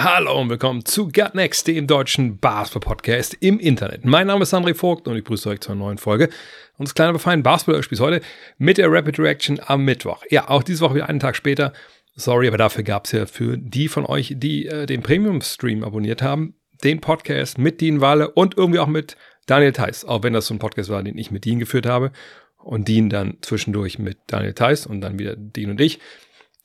[0.00, 4.04] Hallo und willkommen zu Gut Next, dem deutschen Basketball-Podcast im Internet.
[4.04, 6.28] Mein Name ist André Vogt und ich grüße euch zur neuen Folge
[6.76, 8.20] unseres kleinen, aber feinen Basketball-Spiels heute
[8.58, 10.22] mit der Rapid Reaction am Mittwoch.
[10.30, 11.72] Ja, auch diese Woche wieder einen Tag später.
[12.14, 16.22] Sorry, aber dafür gab es ja für die von euch, die äh, den Premium-Stream abonniert
[16.22, 20.46] haben, den Podcast mit Dean Walle und irgendwie auch mit Daniel Theiss, auch wenn das
[20.46, 22.12] so ein Podcast war, den ich mit Dean geführt habe
[22.58, 25.98] und Dean dann zwischendurch mit Daniel Theiss und dann wieder Dean und ich.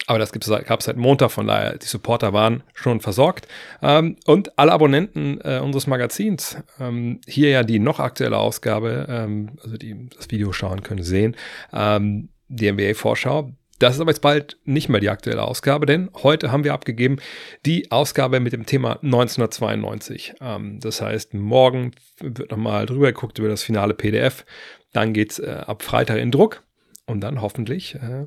[0.08, 3.48] Aber das gab es seit Montag, von daher die Supporter waren schon versorgt.
[3.82, 9.52] Ähm, und alle Abonnenten äh, unseres Magazins, ähm, hier ja die noch aktuelle Ausgabe, ähm,
[9.64, 11.36] also die das Video schauen können, sehen,
[11.72, 13.52] ähm, die NBA-Vorschau.
[13.80, 17.18] Das ist aber jetzt bald nicht mehr die aktuelle Ausgabe, denn heute haben wir abgegeben
[17.66, 20.36] die Ausgabe mit dem Thema 1992.
[20.42, 24.46] Ähm, das heißt, morgen wird nochmal drüber geguckt über das finale PDF.
[24.92, 26.64] Dann geht's äh, ab Freitag in Druck
[27.08, 28.26] und dann hoffentlich äh,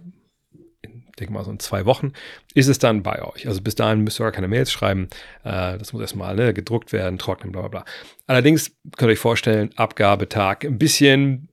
[1.17, 2.13] denke mal so in zwei Wochen,
[2.55, 3.49] ist es dann bei euch.
[3.49, 5.09] Also bis dahin müsst ihr gar keine Mails schreiben.
[5.45, 7.85] Äh, das muss erstmal ne, gedruckt werden, trocknen, bla bla bla.
[8.27, 11.49] Allerdings könnt ihr euch vorstellen, Abgabetag ein bisschen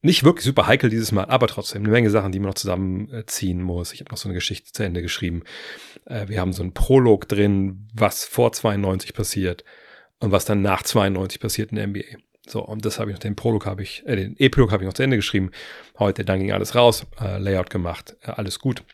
[0.00, 3.60] nicht wirklich super heikel dieses Mal, aber trotzdem eine Menge Sachen, die man noch zusammenziehen
[3.60, 3.92] muss.
[3.92, 5.42] Ich habe noch so eine Geschichte zu Ende geschrieben.
[6.04, 9.64] Äh, wir haben so einen Prolog drin, was vor 92 passiert
[10.20, 12.18] und was dann nach 92 passiert in der NBA.
[12.46, 14.86] So, und das habe ich noch, den Prolog habe ich, äh, den Epilog habe ich
[14.86, 15.50] noch zu Ende geschrieben.
[15.98, 18.84] Heute, dann ging alles raus, äh, Layout gemacht, äh, alles gut.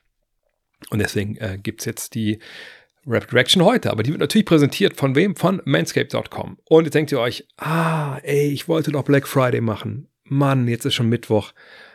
[0.90, 2.38] Und deswegen äh, gibt es jetzt die
[3.06, 3.90] Rapid Reaction heute.
[3.90, 5.36] Aber die wird natürlich präsentiert von wem?
[5.36, 6.58] Von manscape.com.
[6.68, 10.08] Und jetzt denkt ihr euch, ah, ey, ich wollte doch Black Friday machen.
[10.24, 11.52] Mann, jetzt ist schon Mittwoch.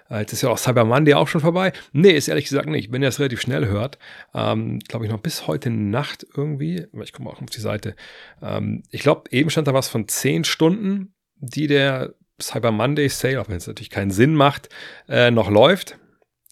[0.10, 1.72] Äh, Jetzt ist ja auch Cyber Monday auch schon vorbei.
[1.92, 2.92] Nee, ist ehrlich gesagt nicht.
[2.92, 3.98] Wenn ihr das relativ schnell hört,
[4.34, 7.96] ähm, glaube ich noch bis heute Nacht irgendwie, ich komme auch auf die Seite,
[8.42, 13.42] ähm, ich glaube, eben stand da was von 10 Stunden, die der Cyber Monday Sale,
[13.42, 14.70] auch wenn es natürlich keinen Sinn macht,
[15.08, 15.98] äh, noch läuft.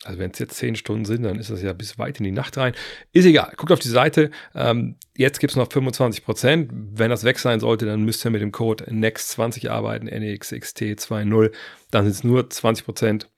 [0.08, 2.32] Also wenn es jetzt 10 Stunden sind, dann ist das ja bis weit in die
[2.32, 2.74] Nacht rein.
[3.12, 3.52] Ist egal.
[3.58, 4.32] Guckt auf die Seite.
[4.56, 6.72] Ähm, jetzt gibt es noch 25 Prozent.
[6.72, 11.52] Wenn das weg sein sollte, dann müsst ihr mit dem Code NEXT20 arbeiten, NEXXT20.
[11.92, 13.30] Dann sind es nur 20 Prozent.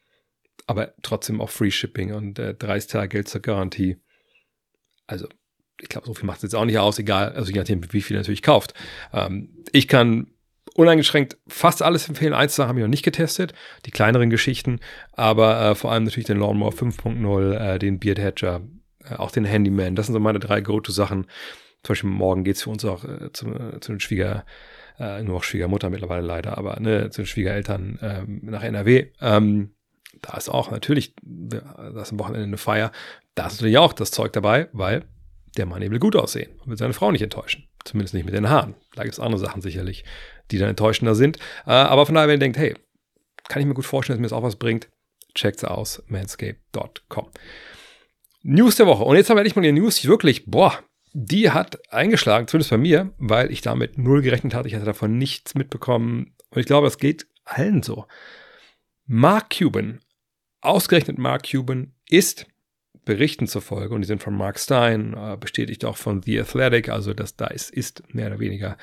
[0.68, 3.98] Aber trotzdem auch Free Shipping und äh, 30 Tage Geld zur Garantie.
[5.08, 5.28] Also
[5.82, 8.02] ich glaube, so viel macht es jetzt auch nicht aus, egal, also je nachdem, wie
[8.02, 8.76] viel ihr natürlich kauft.
[9.12, 10.28] Ähm, ich kann
[10.76, 12.32] uneingeschränkt fast alles empfehlen.
[12.32, 13.54] Da haben wir noch nicht getestet,
[13.86, 14.80] die kleineren Geschichten,
[15.14, 18.62] aber äh, vor allem natürlich den Lawnmower 5.0, äh, den Beard Hatcher,
[19.04, 19.96] äh, auch den Handyman.
[19.96, 21.26] Das sind so meine drei Go-To-Sachen.
[21.84, 24.46] Zum Beispiel morgen geht es für uns auch äh, zu, äh, zu den Schwieger,
[25.00, 29.12] äh, nur auch Schwiegermutter mittlerweile leider, aber ne, zu den Schwiegereltern ähm, nach NRW.
[29.22, 29.76] Ähm,
[30.22, 32.92] da ist auch natürlich, da ist am Wochenende eine Feier.
[33.36, 35.06] Da ist natürlich auch das Zeug dabei, weil
[35.58, 37.66] der Mann eben will gut aussehen und will seine Frau nicht enttäuschen.
[37.86, 38.76] Zumindest nicht mit den Haaren.
[38.96, 40.04] Da gibt es andere Sachen sicherlich,
[40.52, 41.38] die dann enttäuschender sind.
[41.66, 42.76] Äh, aber von daher, wenn ihr denkt, hey,
[43.48, 44.90] kann ich mir gut vorstellen, dass mir das auch was bringt,
[45.34, 47.30] checkt's aus, manscape.com.
[48.44, 49.04] News der Woche.
[49.04, 50.80] Und jetzt haben wir endlich mal die News, die wirklich, boah,
[51.14, 54.68] die hat eingeschlagen, zumindest bei mir, weil ich damit null gerechnet hatte.
[54.68, 56.36] Ich hatte davon nichts mitbekommen.
[56.52, 58.06] Und ich glaube, es geht allen so.
[59.06, 60.00] Mark Cuban,
[60.62, 62.48] ausgerechnet Mark Cuban, ist
[63.06, 67.14] Berichten zufolge, und die sind von Mark Stein, äh, bestätigt auch von The Athletic, also
[67.16, 68.78] das da ist, ist mehr oder weniger,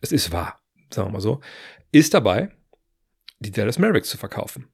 [0.00, 1.40] es ist wahr, sagen wir mal so,
[1.92, 2.50] ist dabei,
[3.38, 4.68] die Dallas Mavericks zu verkaufen.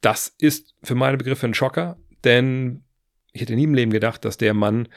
[0.00, 2.84] Das ist für meine Begriffe ein Schocker, denn
[3.32, 4.88] ich hätte nie im Leben gedacht, dass der Mann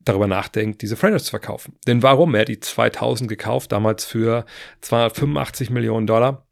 [0.00, 1.76] darüber nachdenkt, diese Franchise zu verkaufen.
[1.86, 2.34] Denn warum?
[2.34, 4.44] Er hat die 2000 gekauft, damals für
[4.80, 6.46] 285 Millionen Dollar.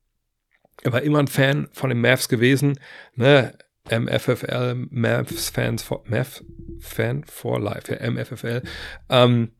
[0.83, 2.79] Er war immer ein Fan von den Mavs gewesen.
[3.15, 3.57] Ne?
[3.91, 6.43] MFFL, Mavs Fans for, Mav
[6.79, 8.63] Fan for Life, ja, MFFL.
[9.09, 9.53] Ähm,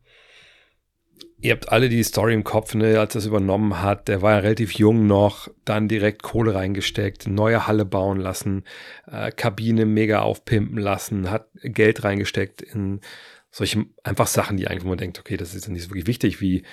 [1.41, 4.07] ihr habt alle die Story im Kopf, ne, als er es übernommen hat.
[4.07, 8.63] Der war ja relativ jung noch, dann direkt Kohle reingesteckt, neue Halle bauen lassen,
[9.11, 13.01] äh, Kabine mega aufpimpen lassen, hat Geld reingesteckt in
[13.49, 16.63] solche einfach Sachen, die eigentlich, man denkt, okay, das ist nicht so wirklich wichtig, wie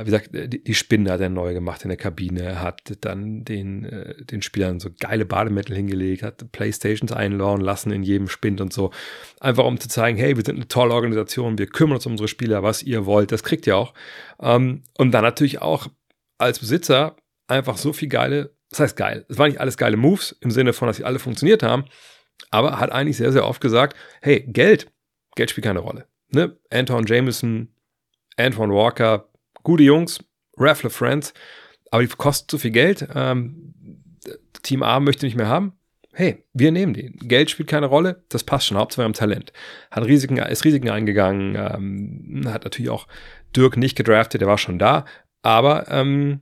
[0.00, 3.84] wie gesagt, die, die Spinne hat er neu gemacht in der Kabine, hat dann den,
[3.84, 8.72] äh, den Spielern so geile Bademittel hingelegt, hat Playstations einlauen lassen in jedem Spind und
[8.72, 8.90] so.
[9.40, 12.28] Einfach um zu zeigen, hey, wir sind eine tolle Organisation, wir kümmern uns um unsere
[12.28, 13.94] Spieler, was ihr wollt, das kriegt ihr auch.
[14.40, 15.88] Ähm, und dann natürlich auch
[16.38, 17.16] als Besitzer
[17.46, 20.72] einfach so viel geile, das heißt geil, es waren nicht alles geile Moves im Sinne
[20.72, 21.84] von, dass sie alle funktioniert haben,
[22.50, 24.92] aber hat eigentlich sehr, sehr oft gesagt, hey, Geld,
[25.36, 26.06] Geld spielt keine Rolle.
[26.30, 26.56] Ne?
[26.70, 27.74] Anton Jameson,
[28.36, 29.31] Antoine Walker,
[29.62, 30.20] gute Jungs,
[30.56, 31.34] Raffle Friends,
[31.90, 33.06] aber die kosten zu viel Geld.
[33.14, 33.74] Ähm,
[34.62, 35.72] Team A möchte nicht mehr haben.
[36.14, 37.10] Hey, wir nehmen die.
[37.12, 38.76] Geld spielt keine Rolle, das passt schon.
[38.76, 39.52] Hauptsache haben Talent.
[39.90, 43.06] Hat Risiken, ist Risiken eingegangen, ähm, hat natürlich auch
[43.56, 45.06] Dirk nicht gedraftet, der war schon da,
[45.40, 46.40] aber ähm,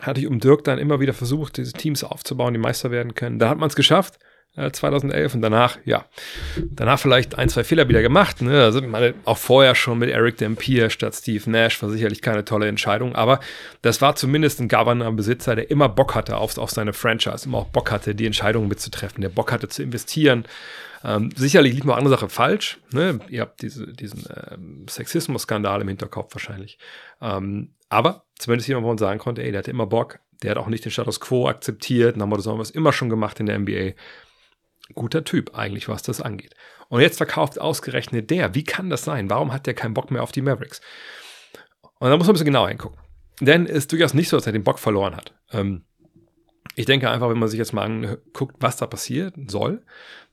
[0.00, 3.38] hatte ich um Dirk dann immer wieder versucht, diese Teams aufzubauen, die Meister werden können.
[3.38, 4.18] Da hat man es geschafft.
[4.54, 6.04] 2011 äh, und danach, ja,
[6.70, 8.42] danach vielleicht ein, zwei Fehler wieder gemacht.
[8.42, 8.62] Ne?
[8.62, 12.68] Also meine, auch vorher schon mit Eric Dampier statt Steve Nash war sicherlich keine tolle
[12.68, 13.40] Entscheidung, aber
[13.80, 17.68] das war zumindest ein Governor-Besitzer, der immer Bock hatte auf, auf seine Franchise, immer auch
[17.68, 20.44] Bock hatte, die Entscheidungen mitzutreffen, der Bock hatte zu investieren.
[21.04, 22.78] Ähm, sicherlich lief noch andere Sache falsch.
[22.92, 23.20] Ne?
[23.28, 26.78] Ihr habt diese, diesen ähm, Sexismus-Skandal im Hinterkopf wahrscheinlich.
[27.20, 30.58] Ähm, aber zumindest jemand, wo man sagen konnte, ey, der hatte immer Bock, der hat
[30.58, 33.58] auch nicht den Status quo akzeptiert, dann haben wir das immer schon gemacht in der
[33.58, 33.94] NBA
[34.94, 36.54] guter Typ eigentlich, was das angeht.
[36.88, 38.54] Und jetzt verkauft ausgerechnet der.
[38.54, 39.30] Wie kann das sein?
[39.30, 40.80] Warum hat der keinen Bock mehr auf die Mavericks?
[41.98, 42.98] Und da muss man ein bisschen genauer hingucken.
[43.40, 45.34] Denn es ist durchaus nicht so, dass er den Bock verloren hat.
[45.52, 45.84] Ähm,
[46.74, 49.82] ich denke einfach, wenn man sich jetzt mal anguckt, was da passieren soll,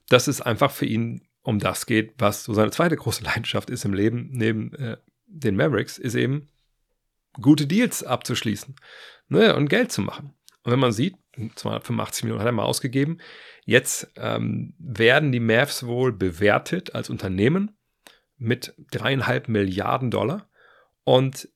[0.08, 3.84] dass es einfach für ihn um das geht, was so seine zweite große Leidenschaft ist
[3.84, 4.96] im Leben, neben äh,
[5.26, 6.48] den Mavericks, ist eben
[7.40, 8.74] gute Deals abzuschließen
[9.28, 10.34] ne, und Geld zu machen.
[10.62, 13.18] Und wenn man sieht, 285 Millionen hat er mal ausgegeben,
[13.70, 17.78] Jetzt ähm, werden die Mavs wohl bewertet als Unternehmen
[18.36, 20.50] mit dreieinhalb Milliarden Dollar
[21.04, 21.48] und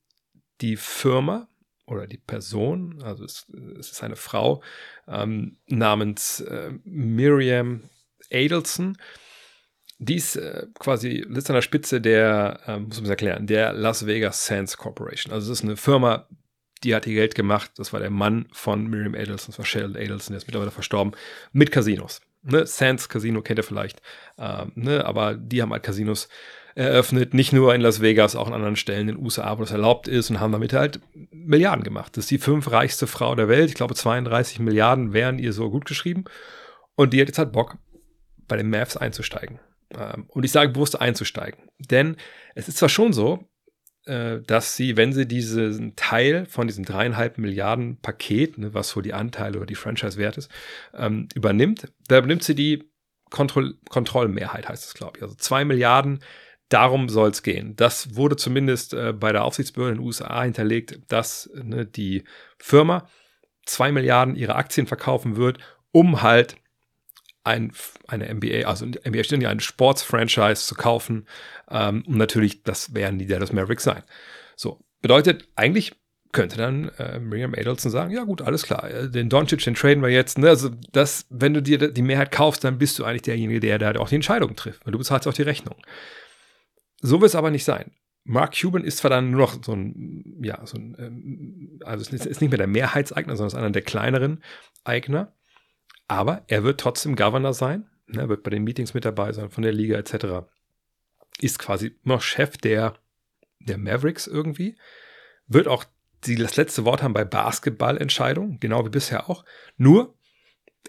[0.61, 1.49] die Firma
[1.87, 4.63] oder die Person, also es, es ist eine Frau
[5.09, 7.83] ähm, namens äh, Miriam
[8.31, 8.97] Adelson,
[9.97, 14.05] die ist äh, quasi sitzt an der Spitze der, äh, muss man erklären, der Las
[14.05, 15.33] Vegas Sands Corporation.
[15.33, 16.29] Also es ist eine Firma,
[16.85, 17.71] die hat ihr Geld gemacht.
[17.77, 21.13] Das war der Mann von Miriam Adelson, das war Sheldon Adelson, der ist mittlerweile verstorben,
[21.51, 22.21] mit Casinos.
[22.43, 22.65] Ne?
[22.65, 24.01] Sands Casino kennt ihr vielleicht,
[24.37, 25.05] ähm, ne?
[25.05, 26.29] aber die haben halt Casinos
[26.75, 29.71] eröffnet, nicht nur in Las Vegas, auch an anderen Stellen in den USA, wo das
[29.71, 30.99] erlaubt ist und haben damit halt
[31.31, 32.15] Milliarden gemacht.
[32.15, 33.69] Das ist die fünf reichste Frau der Welt.
[33.69, 36.25] Ich glaube, 32 Milliarden wären ihr so gut geschrieben.
[36.95, 37.77] Und die hat jetzt halt Bock,
[38.47, 39.59] bei den Mavs einzusteigen.
[39.97, 41.69] Ähm, und ich sage bewusst einzusteigen.
[41.79, 42.17] Denn
[42.55, 43.47] es ist zwar schon so,
[44.05, 49.13] dass sie, wenn sie diesen Teil von diesem dreieinhalb Milliarden Paket, ne, was so die
[49.13, 50.51] Anteile oder die Franchise wert ist,
[50.93, 52.89] ähm, übernimmt, da übernimmt sie die
[53.31, 55.23] Kontroll Kontrollmehrheit, heißt es, glaube ich.
[55.23, 56.19] Also zwei Milliarden,
[56.69, 57.75] darum soll es gehen.
[57.75, 62.23] Das wurde zumindest äh, bei der Aufsichtsbehörde in den USA hinterlegt, dass ne, die
[62.59, 63.07] Firma
[63.65, 65.57] zwei Milliarden ihre Aktien verkaufen wird,
[65.91, 66.55] um halt
[67.45, 67.71] ein,
[68.07, 71.27] eine NBA, also NBA steht ja ein Sports-Franchise zu kaufen,
[71.69, 74.03] ähm, und natürlich, das werden die Dallas Mavericks sein.
[74.55, 75.93] So, bedeutet, eigentlich
[76.31, 80.03] könnte dann äh, Miriam Adelson sagen, ja gut, alles klar, äh, den Doncic, den traden
[80.03, 80.37] wir jetzt.
[80.37, 80.49] Ne?
[80.49, 83.95] Also das, wenn du dir die Mehrheit kaufst, dann bist du eigentlich derjenige, der da
[83.95, 85.77] auch die Entscheidung trifft, weil du bezahlst auch die Rechnung.
[87.01, 87.91] So wird es aber nicht sein.
[88.25, 92.41] Mark Cuban ist zwar dann nur noch so ein, ja, so ein, ähm, also ist
[92.41, 94.43] nicht mehr der Mehrheitseigner, sondern ist einer der kleineren
[94.83, 95.34] Eigner,
[96.07, 99.63] aber er wird trotzdem Governor sein, ne, wird bei den Meetings mit dabei sein, von
[99.63, 100.47] der Liga etc.
[101.39, 102.95] Ist quasi noch Chef der,
[103.59, 104.77] der Mavericks irgendwie.
[105.47, 105.85] Wird auch
[106.25, 109.45] die, das letzte Wort haben bei Basketballentscheidungen, genau wie bisher auch.
[109.77, 110.17] Nur,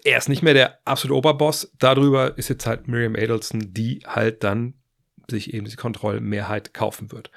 [0.03, 1.71] er ist nicht mehr der absolute Oberboss.
[1.79, 4.75] Darüber ist jetzt halt Miriam Adelson, die halt dann
[5.29, 7.31] sich eben die Kontrollmehrheit kaufen wird.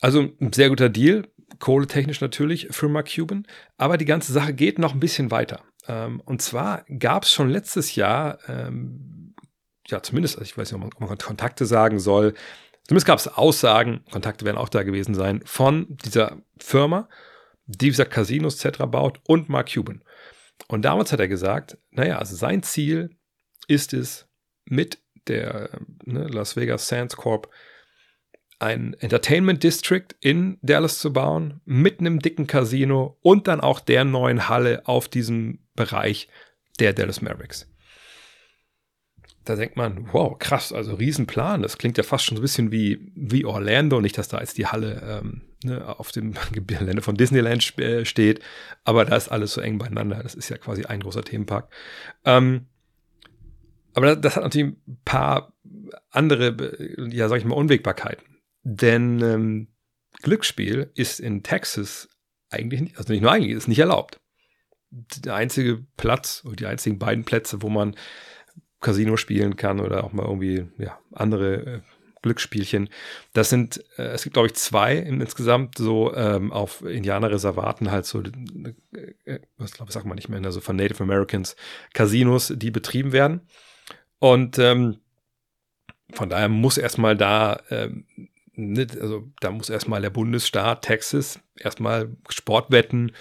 [0.00, 1.28] Also ein sehr guter Deal,
[1.58, 5.62] kohletechnisch natürlich für Mark Cuban, aber die ganze Sache geht noch ein bisschen weiter.
[5.88, 9.34] Ähm, und zwar gab es schon letztes Jahr, ähm,
[9.86, 12.34] ja, zumindest, also ich weiß nicht, ob man, Kontakte sagen soll,
[12.86, 17.08] zumindest gab es Aussagen, Kontakte werden auch da gewesen sein, von dieser Firma,
[17.66, 18.84] die, gesagt, Casinos etc.
[18.86, 20.02] baut und Mark Cuban.
[20.68, 23.10] Und damals hat er gesagt, naja, also sein Ziel
[23.68, 24.26] ist es,
[24.64, 25.70] mit der
[26.04, 27.50] ne, Las Vegas Sands Corp
[28.58, 34.04] ein Entertainment District in Dallas zu bauen, mit einem dicken Casino und dann auch der
[34.04, 36.28] neuen Halle auf diesem Bereich
[36.78, 37.66] der Dallas Mavericks.
[39.44, 41.62] Da denkt man, wow, krass, also Riesenplan.
[41.62, 44.00] Das klingt ja fast schon so ein bisschen wie, wie Orlando.
[44.00, 48.40] Nicht, dass da jetzt die Halle ähm, ne, auf dem Gelände von Disneyland äh, steht,
[48.84, 50.22] aber da ist alles so eng beieinander.
[50.22, 51.72] Das ist ja quasi ein großer Themenpark.
[52.24, 52.66] Ähm,
[53.94, 55.54] aber das, das, hat natürlich ein paar
[56.10, 56.76] andere,
[57.10, 58.24] ja, sag ich mal, Unwägbarkeiten.
[58.62, 59.68] Denn ähm,
[60.22, 62.10] Glücksspiel ist in Texas
[62.50, 64.19] eigentlich nicht, also nicht nur eigentlich, ist nicht erlaubt
[64.90, 67.94] der einzige Platz oder die einzigen beiden Plätze, wo man
[68.80, 71.80] Casino spielen kann oder auch mal irgendwie ja, andere äh,
[72.22, 72.88] Glücksspielchen.
[73.32, 78.22] Das sind, äh, es gibt glaube ich zwei insgesamt so ähm, auf Indianerreservaten halt so,
[78.22, 81.56] äh, äh was glaube ich sagt man nicht mehr, also von Native Americans
[81.92, 83.42] Casinos, die betrieben werden.
[84.18, 84.98] Und ähm,
[86.12, 88.04] von daher muss erstmal da, ähm,
[89.00, 93.12] also da muss erstmal der Bundesstaat Texas erstmal Sportwetten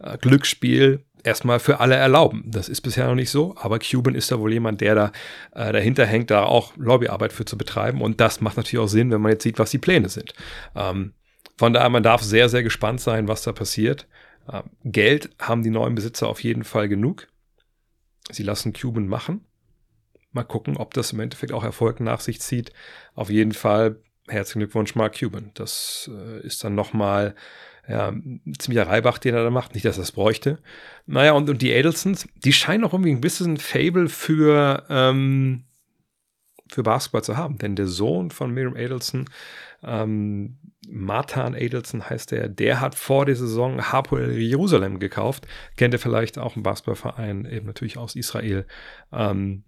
[0.00, 2.44] äh, Glücksspiel erstmal für alle erlauben.
[2.46, 5.12] Das ist bisher noch nicht so, aber Cuban ist da wohl jemand, der da
[5.54, 8.00] äh, dahinter hängt, da auch Lobbyarbeit für zu betreiben.
[8.00, 10.34] Und das macht natürlich auch Sinn, wenn man jetzt sieht, was die Pläne sind.
[10.76, 11.14] Ähm,
[11.56, 14.06] von daher, man darf sehr, sehr gespannt sein, was da passiert.
[14.52, 17.26] Ähm, Geld haben die neuen Besitzer auf jeden Fall genug.
[18.30, 19.44] Sie lassen Cuban machen.
[20.32, 22.72] Mal gucken, ob das im Endeffekt auch Erfolg nach sich zieht.
[23.14, 23.96] Auf jeden Fall
[24.28, 25.50] herzlichen Glückwunsch, Mark Cuban.
[25.54, 27.34] Das äh, ist dann nochmal
[27.88, 29.74] ja, ein ziemlicher Reibach, den er da macht.
[29.74, 30.58] Nicht, dass er es bräuchte.
[31.06, 35.64] Naja, und, und die Adelsons, die scheinen auch irgendwie ein bisschen Fable für, ähm,
[36.68, 37.58] für Basketball zu haben.
[37.58, 39.28] Denn der Sohn von Miriam Adelson,
[39.82, 40.56] ähm,
[40.88, 45.46] Matan Adelson heißt er, der hat vor der Saison Hapoel Jerusalem gekauft.
[45.76, 48.66] Kennt ihr vielleicht auch einen Basketballverein, eben natürlich aus Israel,
[49.12, 49.64] ähm,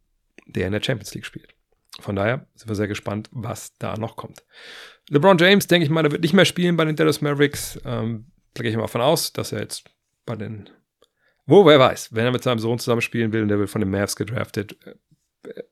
[0.47, 1.56] der in der Champions League spielt.
[2.01, 4.45] Von daher sind wir sehr gespannt, was da noch kommt.
[5.09, 7.79] LeBron James, denke ich mal, der wird nicht mehr spielen bei den Dallas Mavericks.
[7.85, 9.91] Ähm, da gehe ich mal von aus, dass er jetzt
[10.25, 10.69] bei den.
[11.47, 13.81] Wo, wer weiß, wenn er mit seinem Sohn zusammen spielen will und der wird von
[13.81, 15.63] den Mavs gedraftet, äh,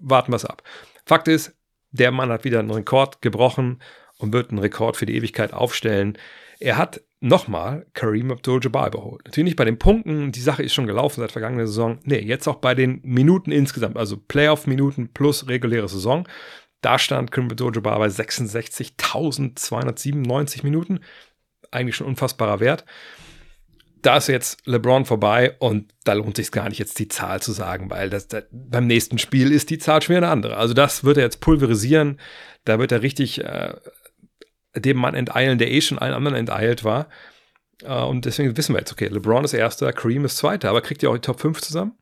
[0.00, 0.62] warten wir es ab.
[1.06, 1.56] Fakt ist,
[1.92, 3.80] der Mann hat wieder einen Rekord gebrochen
[4.18, 6.18] und wird einen Rekord für die Ewigkeit aufstellen.
[6.62, 9.24] Er hat nochmal Kareem Abdul-Jabbar überholt.
[9.24, 11.98] Natürlich nicht bei den Punkten, die Sache ist schon gelaufen seit vergangener Saison.
[12.04, 16.28] Nee, jetzt auch bei den Minuten insgesamt, also Playoff-Minuten plus reguläre Saison.
[16.80, 21.00] Da stand Kareem Abdul-Jabbar bei 66.297 Minuten.
[21.72, 22.84] Eigentlich schon unfassbarer Wert.
[24.02, 27.50] Da ist jetzt LeBron vorbei und da lohnt sich gar nicht, jetzt die Zahl zu
[27.50, 30.58] sagen, weil das, das, beim nächsten Spiel ist die Zahl schon wieder eine andere.
[30.58, 32.20] Also das wird er jetzt pulverisieren.
[32.64, 33.74] Da wird er richtig äh,
[34.74, 37.08] dem Mann enteilen, der eh schon allen anderen enteilt war.
[37.82, 41.02] Äh, und deswegen wissen wir jetzt, okay, LeBron ist erster, Kareem ist zweiter, aber kriegt
[41.02, 41.92] ihr auch die Top 5 zusammen?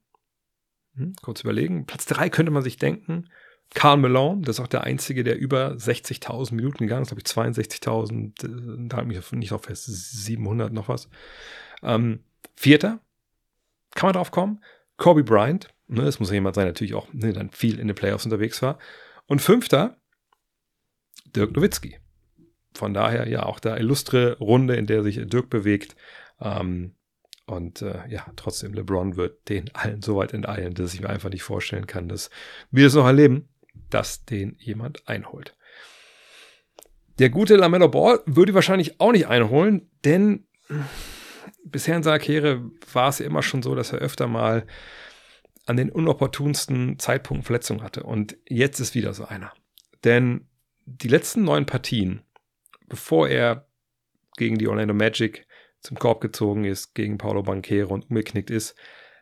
[0.97, 1.87] Hm, kurz überlegen.
[1.87, 3.29] Platz 3 könnte man sich denken.
[3.73, 7.33] Karl Malone, das ist auch der Einzige, der über 60.000 Minuten gegangen ist, glaube ich
[7.33, 11.09] 62.000, äh, da habe ich mich nicht auf fest, 700 noch was.
[11.83, 12.25] Ähm,
[12.57, 12.99] Vierter,
[13.95, 14.63] kann man drauf kommen,
[14.97, 17.95] Kobe Bryant, ne, das muss ja jemand sein, natürlich auch ne, dann viel in den
[17.95, 18.79] Playoffs unterwegs war.
[19.27, 19.97] Und Fünfter,
[21.35, 21.99] Dirk Nowitzki.
[22.75, 25.97] Von daher ja auch da illustre Runde, in der sich Dirk bewegt.
[26.41, 26.95] Ähm,
[27.47, 31.31] und äh, ja, trotzdem, LeBron wird den allen so weit enteilen, dass ich mir einfach
[31.31, 32.31] nicht vorstellen kann, dass
[32.71, 33.49] wir es noch erleben
[33.91, 35.57] dass den jemand einholt.
[37.19, 40.47] Der gute Lamello Ball würde wahrscheinlich auch nicht einholen, denn
[41.65, 44.67] bisher in seiner Karriere war es ja immer schon so, dass er öfter mal
[45.67, 48.05] an den unopportunsten Zeitpunkten Verletzungen hatte.
[48.05, 49.53] Und jetzt ist wieder so einer.
[50.05, 50.49] Denn
[50.87, 52.23] die letzten neun Partien,
[52.91, 53.67] bevor er
[54.37, 55.47] gegen die Orlando Magic
[55.81, 58.75] zum Korb gezogen ist, gegen Paulo Banquero und umgeknickt ist,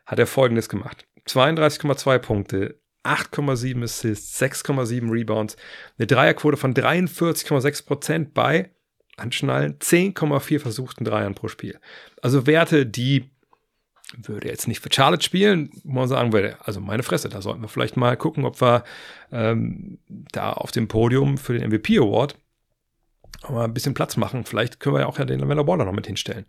[0.05, 1.07] hat er folgendes gemacht.
[1.25, 5.55] 32,2 Punkte, 8,7 Assists, 6,7 Rebounds,
[5.97, 8.71] eine Dreierquote von 43,6 Prozent bei
[9.15, 11.79] Anschnallen, 10,4 versuchten Dreiern pro Spiel.
[12.21, 13.29] Also Werte, die
[14.17, 17.61] würde jetzt nicht für Charlotte spielen, wo man sagen würde, also meine Fresse, da sollten
[17.61, 18.83] wir vielleicht mal gucken, ob wir
[19.31, 19.99] ähm,
[20.31, 22.35] da auf dem Podium für den MVP Award
[23.49, 24.45] mal ein bisschen Platz machen.
[24.45, 26.45] Vielleicht können wir ja auch ja den Lamella Baller noch mit hinstellen.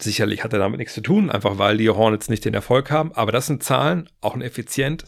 [0.00, 3.12] Sicherlich hat er damit nichts zu tun, einfach weil die Hornets nicht den Erfolg haben,
[3.12, 5.04] aber das sind Zahlen, auch ein effizient,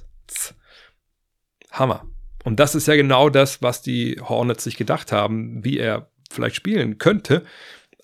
[1.71, 2.07] Hammer.
[2.45, 6.57] Und das ist ja genau das, was die Hornets sich gedacht haben, wie er vielleicht
[6.57, 7.45] spielen könnte,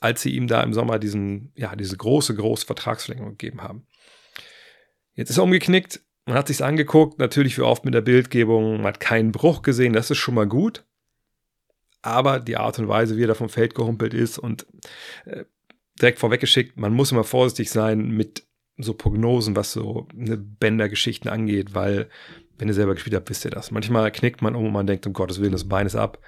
[0.01, 3.87] als sie ihm da im Sommer diesen, ja, diese große, große Vertragsverlängerung gegeben haben.
[5.15, 8.87] Jetzt ist er umgeknickt, man hat sich angeguckt, natürlich wie oft mit der Bildgebung, man
[8.87, 10.85] hat keinen Bruch gesehen, das ist schon mal gut.
[12.03, 14.67] Aber die Art und Weise, wie er da vom Feld gehumpelt ist und
[15.27, 15.45] äh,
[16.01, 18.47] direkt vorweggeschickt, man muss immer vorsichtig sein mit
[18.79, 22.09] so Prognosen, was so eine Bändergeschichten angeht, weil
[22.59, 23.71] wenn ihr selber gespielt habt, wisst ihr das.
[23.71, 26.19] Manchmal knickt man um und man denkt, um Gottes Willen, das Bein ist ab.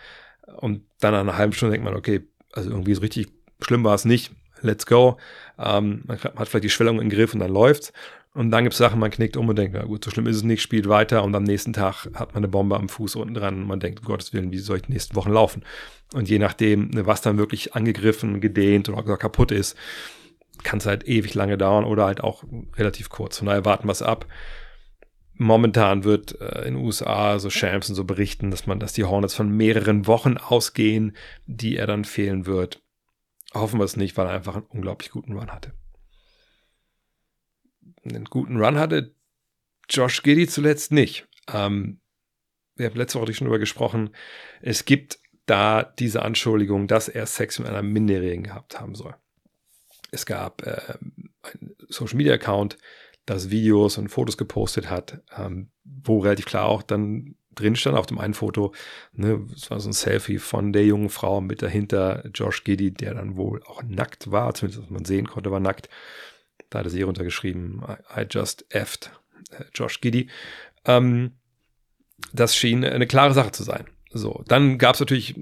[0.58, 3.28] Und dann nach einer halben Stunde denkt man, okay, also irgendwie so richtig
[3.60, 4.32] schlimm war es nicht.
[4.60, 5.18] Let's go.
[5.58, 7.92] Ähm, man hat vielleicht die Schwellung im Griff und dann läuft's.
[8.34, 10.36] Und dann gibt es Sachen, man knickt um und denkt, na gut, so schlimm ist
[10.36, 13.34] es nicht, spielt weiter und am nächsten Tag hat man eine Bombe am Fuß unten
[13.34, 15.64] dran und man denkt, um Gottes Willen, wie soll ich die nächsten Wochen laufen?
[16.14, 19.76] Und je nachdem, ne, was dann wirklich angegriffen, gedehnt oder kaputt ist,
[20.62, 22.44] kann es halt ewig lange dauern oder halt auch
[22.76, 23.38] relativ kurz.
[23.38, 24.26] Von daher warten wir es ab.
[25.34, 29.04] Momentan wird äh, in den USA so Shams und so berichten, dass man, dass die
[29.04, 32.82] Hornets von mehreren Wochen ausgehen, die er dann fehlen wird.
[33.52, 35.72] Hoffen wir es nicht, weil er einfach einen unglaublich guten Run hatte.
[38.04, 39.14] Einen guten Run hatte
[39.88, 41.28] Josh Giddy zuletzt nicht.
[41.52, 42.00] Ähm,
[42.76, 44.10] wir haben letzte Woche schon darüber gesprochen.
[44.60, 49.14] Es gibt da diese Anschuldigung, dass er Sex mit einer Minderjährigen gehabt haben soll.
[50.10, 50.94] Es gab äh,
[51.42, 52.78] einen Social Media Account,
[53.26, 58.06] das Videos und Fotos gepostet hat, ähm, wo relativ klar auch dann drin stand auf
[58.06, 58.72] dem einen Foto.
[59.12, 63.14] Ne, es war so ein Selfie von der jungen Frau mit dahinter Josh Giddy, der
[63.14, 65.88] dann wohl auch nackt war, zumindest was man sehen konnte, war nackt.
[66.72, 67.82] Da hat er sie runtergeschrieben,
[68.16, 69.10] I, just effed
[69.50, 70.30] äh, Josh Giddy.
[70.86, 71.32] Ähm,
[72.32, 73.84] das schien eine klare Sache zu sein.
[74.08, 75.34] So, dann gab es natürlich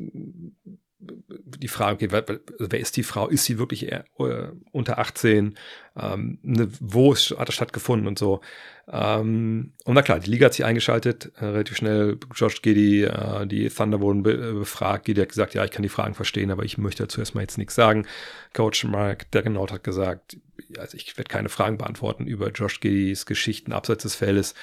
[1.01, 3.29] die Frage, okay, wer, wer, ist die Frau?
[3.29, 5.57] Ist sie wirklich eher, äh, unter 18?
[5.97, 8.41] Ähm, ne, wo ist, hat das stattgefunden und so?
[8.89, 12.19] Ähm, und na klar, die Liga hat sich eingeschaltet, äh, relativ schnell.
[12.35, 15.07] Josh Giddy, äh, die Thunder wurden be äh, befragt.
[15.07, 17.57] Giddy hat gesagt, ja, ich kann die Fragen verstehen, aber ich möchte dazu erstmal jetzt
[17.57, 18.07] nichts sagen.
[18.53, 20.37] Coach Mark Dagenhout hat gesagt,
[20.79, 24.55] also ich werde keine Fragen beantworten über Josh Giddys Geschichten abseits des Feldes.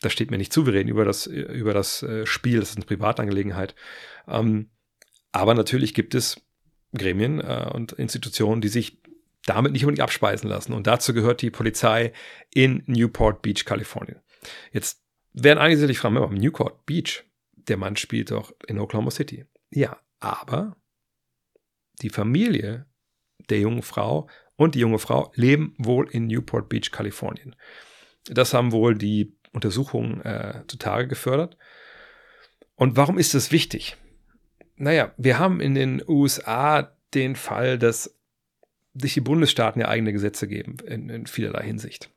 [0.00, 0.66] Das steht mir nicht zu.
[0.66, 3.74] Wir reden über das, über das äh, Spiel, das ist eine Privatangelegenheit.
[4.28, 4.70] Ähm,
[5.32, 6.40] aber natürlich gibt es
[6.92, 9.00] Gremien äh, und Institutionen, die sich
[9.46, 10.72] damit nicht unbedingt abspeisen lassen.
[10.72, 12.12] Und dazu gehört die Polizei
[12.52, 14.20] in Newport Beach, Kalifornien.
[14.72, 19.46] Jetzt werden einige sich fragen, aber Newport Beach, der Mann spielt doch in Oklahoma City.
[19.70, 20.76] Ja, aber
[22.02, 22.86] die Familie
[23.48, 27.56] der jungen Frau und die junge Frau leben wohl in Newport Beach, Kalifornien.
[28.24, 31.56] Das haben wohl die Untersuchungen äh, zutage gefördert.
[32.74, 33.96] Und warum ist das wichtig?
[34.80, 38.16] Naja, wir haben in den USA den Fall, dass
[38.94, 42.10] sich die Bundesstaaten ja eigene Gesetze geben, in, in vielerlei Hinsicht.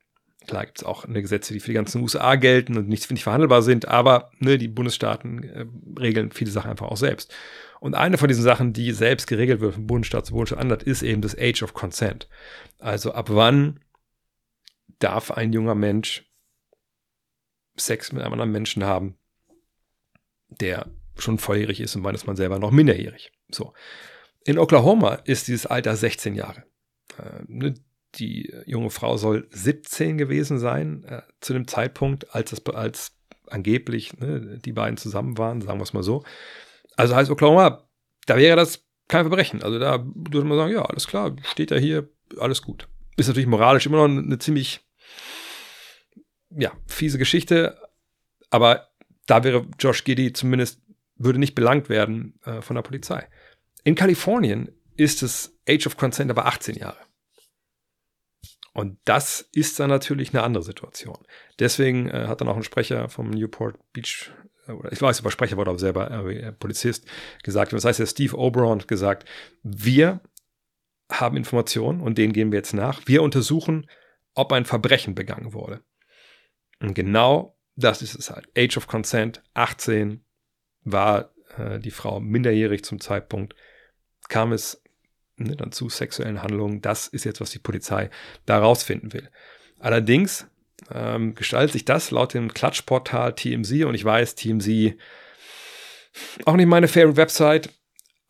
[0.47, 3.23] Klar gibt es auch eine Gesetze, die für die ganzen USA gelten und nicht, nicht
[3.23, 5.65] verhandelbar sind, aber ne, die Bundesstaaten äh,
[5.99, 7.33] regeln viele Sachen einfach auch selbst.
[7.81, 11.03] Und eine von diesen Sachen, die selbst geregelt wird von Bundesstaat zu Bundesstaat anders, ist
[11.03, 12.29] eben das Age of Consent.
[12.79, 13.81] Also ab wann
[14.99, 16.25] darf ein junger Mensch
[17.75, 19.17] Sex mit einem anderen Menschen haben,
[20.47, 23.31] der schon volljährig ist und meint, ist man selber noch minderjährig.
[23.51, 23.73] So.
[24.45, 26.63] In Oklahoma ist dieses Alter 16 Jahre.
[27.17, 27.75] Äh, ne,
[28.15, 33.15] die junge Frau soll 17 gewesen sein äh, zu dem Zeitpunkt, als, das, als
[33.47, 36.23] angeblich ne, die beiden zusammen waren, sagen wir es mal so.
[36.95, 37.87] Also heißt Oklahoma,
[38.25, 39.63] da wäre das kein Verbrechen.
[39.63, 42.87] Also da würde man sagen, ja, alles klar, steht ja hier, alles gut.
[43.17, 44.81] Ist natürlich moralisch immer noch eine ziemlich,
[46.49, 47.79] ja, fiese Geschichte,
[48.49, 48.89] aber
[49.25, 50.81] da wäre Josh Giddy zumindest
[51.23, 53.27] würde nicht belangt werden äh, von der Polizei.
[53.83, 56.97] In Kalifornien ist das Age of Consent aber 18 Jahre.
[58.73, 61.17] Und das ist dann natürlich eine andere Situation.
[61.59, 64.31] Deswegen äh, hat dann auch ein Sprecher vom Newport Beach,
[64.67, 67.05] äh, ich weiß, aber Sprecher wurde auch selber äh, Polizist,
[67.43, 69.29] gesagt, das heißt, der Steve Oberon hat gesagt,
[69.61, 70.21] wir
[71.11, 73.01] haben Informationen und denen gehen wir jetzt nach.
[73.05, 73.87] Wir untersuchen,
[74.33, 75.83] ob ein Verbrechen begangen wurde.
[76.79, 78.47] Und genau das ist es halt.
[78.57, 80.23] Age of Consent, 18,
[80.83, 83.55] war äh, die Frau minderjährig zum Zeitpunkt,
[84.29, 84.81] kam es
[85.37, 86.81] ne, dann zu sexuellen Handlungen.
[86.81, 88.09] Das ist jetzt, was die Polizei
[88.45, 89.29] da rausfinden will.
[89.79, 90.47] Allerdings
[90.91, 94.95] ähm, gestaltet sich das laut dem Klatschportal TMZ und ich weiß, TMZ
[96.45, 97.69] auch nicht meine favorite Website,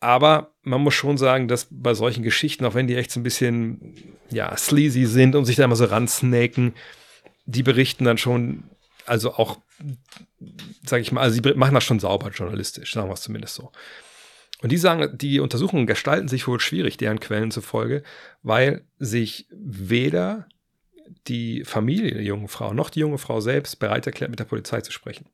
[0.00, 3.22] aber man muss schon sagen, dass bei solchen Geschichten, auch wenn die echt so ein
[3.22, 3.94] bisschen
[4.30, 6.74] ja, sleazy sind und sich da immer so ransnaken,
[7.46, 8.64] die berichten dann schon,
[9.06, 9.58] also auch
[10.84, 13.72] sage ich mal, also sie machen das schon sauber journalistisch, sagen wir es zumindest so.
[14.62, 18.02] Und die sagen, die Untersuchungen gestalten sich wohl schwierig, deren Quellen zufolge,
[18.42, 20.46] weil sich weder
[21.26, 24.80] die Familie der jungen Frau noch die junge Frau selbst bereit erklärt, mit der Polizei
[24.80, 25.26] zu sprechen.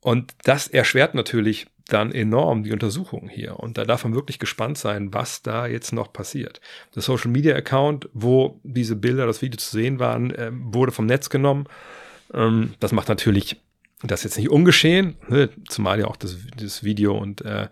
[0.00, 3.58] Und das erschwert natürlich dann enorm die Untersuchungen hier.
[3.58, 6.60] Und da darf man wirklich gespannt sein, was da jetzt noch passiert.
[6.94, 11.06] Der Social Media Account, wo diese Bilder, das Video zu sehen waren, äh, wurde vom
[11.06, 11.66] Netz genommen
[12.32, 13.60] ähm, das macht natürlich
[14.02, 15.50] das jetzt nicht ungeschehen, ne?
[15.68, 17.68] zumal ja auch das, das Video und äh,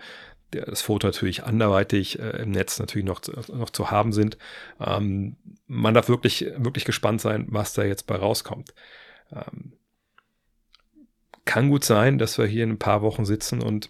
[0.50, 4.36] das Foto natürlich anderweitig äh, im Netz natürlich noch, noch zu haben sind.
[4.80, 8.74] Ähm, man darf wirklich, wirklich gespannt sein, was da jetzt bei rauskommt.
[9.32, 9.72] Ähm,
[11.44, 13.88] kann gut sein, dass wir hier in ein paar Wochen sitzen und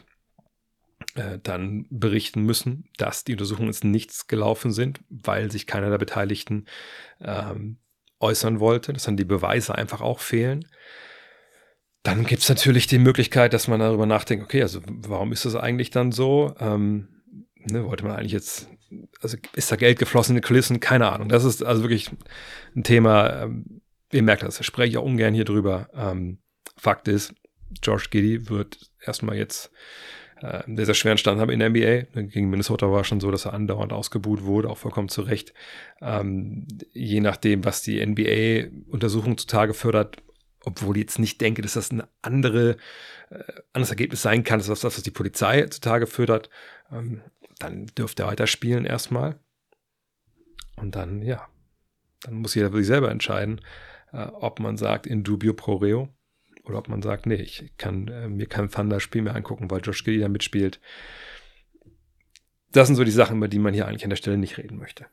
[1.14, 5.98] äh, dann berichten müssen, dass die Untersuchungen ins Nichts gelaufen sind, weil sich keiner der
[5.98, 6.66] Beteiligten
[7.20, 7.78] ähm,
[8.20, 10.66] äußern wollte, dass dann die Beweise einfach auch fehlen.
[12.02, 15.54] Dann gibt es natürlich die Möglichkeit, dass man darüber nachdenkt, okay, also warum ist das
[15.54, 16.54] eigentlich dann so?
[16.58, 17.08] Ähm,
[17.56, 18.68] ne, wollte man eigentlich jetzt,
[19.20, 20.80] also ist da Geld geflossen in die Kulissen?
[20.80, 21.28] Keine Ahnung.
[21.28, 22.10] Das ist also wirklich
[22.74, 25.88] ein Thema, ähm, ihr merkt das, spreche ich auch ungern hier drüber.
[25.94, 26.38] Ähm,
[26.76, 27.34] Fakt ist,
[27.82, 29.70] George Giddy wird erstmal jetzt
[30.40, 32.22] äh, sehr, sehr schweren Stand haben in der NBA.
[32.22, 35.52] Gegen Minnesota war schon so, dass er andauernd ausgebuht wurde, auch vollkommen zu Recht.
[36.00, 40.16] Ähm, je nachdem, was die NBA-Untersuchung zutage fördert,
[40.64, 42.76] obwohl ich jetzt nicht denke, dass das ein andere,
[43.30, 46.48] äh, anderes Ergebnis sein kann, als das, was die Polizei zutage fördert,
[46.90, 47.22] ähm,
[47.58, 49.38] dann dürfte er weiterspielen erstmal.
[50.76, 51.46] Und dann, ja,
[52.22, 53.60] dann muss jeder für sich selber entscheiden,
[54.12, 56.08] äh, ob man sagt in dubio pro reo
[56.70, 60.04] Oder ob man sagt, nee, ich kann äh, mir kein Thunder-Spiel mehr angucken, weil Josh
[60.04, 60.80] Giddy da mitspielt.
[62.70, 64.78] Das sind so die Sachen, über die man hier eigentlich an der Stelle nicht reden
[64.78, 65.06] möchte.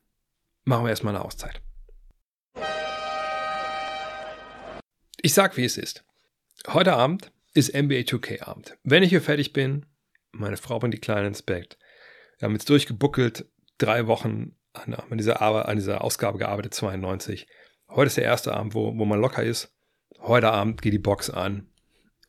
[0.66, 1.60] Machen wir erstmal eine Auszeit.
[5.20, 6.06] Ich sag, wie es ist.
[6.68, 8.78] Heute Abend ist NBA 2K Abend.
[8.84, 9.88] Wenn ich hier fertig bin,
[10.32, 11.80] meine Frau bringt die Kleine ins Bett.
[12.38, 17.48] Wir haben jetzt durchgebuckelt, drei Wochen an, an, dieser, Arbeit, an dieser Ausgabe gearbeitet, 92.
[17.90, 19.74] Heute ist der erste Abend, wo, wo man locker ist.
[20.22, 21.68] Heute Abend geht die Box an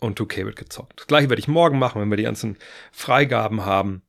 [0.01, 1.01] und 2K wird gezockt.
[1.01, 2.57] Das gleiche werde ich morgen machen, wenn wir die ganzen
[2.92, 4.03] Freigaben haben,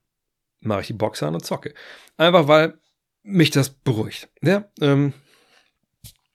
[0.61, 1.73] mache ich die Box an und zocke.
[2.17, 2.79] Einfach weil
[3.23, 4.29] mich das beruhigt.
[4.41, 5.13] Ja, ähm,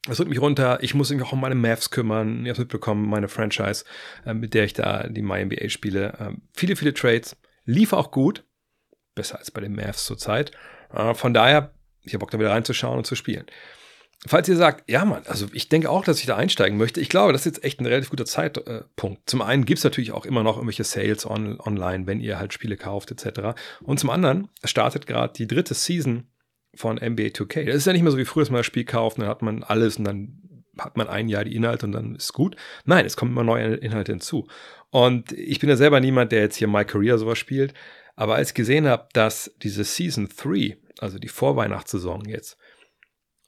[0.09, 0.83] es rückt mich runter.
[0.83, 2.45] Ich muss mich auch um meine Mavs kümmern.
[2.45, 3.85] Ihr habt mitbekommen, meine Franchise,
[4.27, 6.13] äh, mit der ich da die MyNBA spiele.
[6.19, 7.37] Äh, viele, viele Trades.
[7.65, 8.45] Lief auch gut.
[9.15, 10.53] Besser als bei den Mavs zurzeit.
[10.93, 13.47] Äh, von daher, ich habe Bock da wieder reinzuschauen und zu spielen.
[14.27, 17.11] Falls ihr sagt, ja Mann, also ich denke auch, dass ich da einsteigen möchte, ich
[17.11, 19.29] glaube, das ist jetzt echt ein relativ guter Zeitpunkt.
[19.29, 22.53] Zum einen gibt es natürlich auch immer noch irgendwelche Sales on, online, wenn ihr halt
[22.53, 23.59] Spiele kauft etc.
[23.83, 26.27] Und zum anderen startet gerade die dritte Season
[26.75, 27.67] von NBA 2K.
[27.67, 29.43] Das ist ja nicht mehr so wie früher, dass man das Spiel kauft dann hat
[29.43, 30.41] man alles und dann
[30.79, 32.57] hat man ein Jahr die Inhalte und dann ist gut.
[32.85, 34.49] Nein, es kommen immer neue Inhalte hinzu.
[34.91, 37.75] Und ich bin ja selber niemand, der jetzt hier My Career sowas spielt.
[38.17, 42.57] Aber als ich gesehen habe, dass diese Season 3, also die Vorweihnachtssaison jetzt,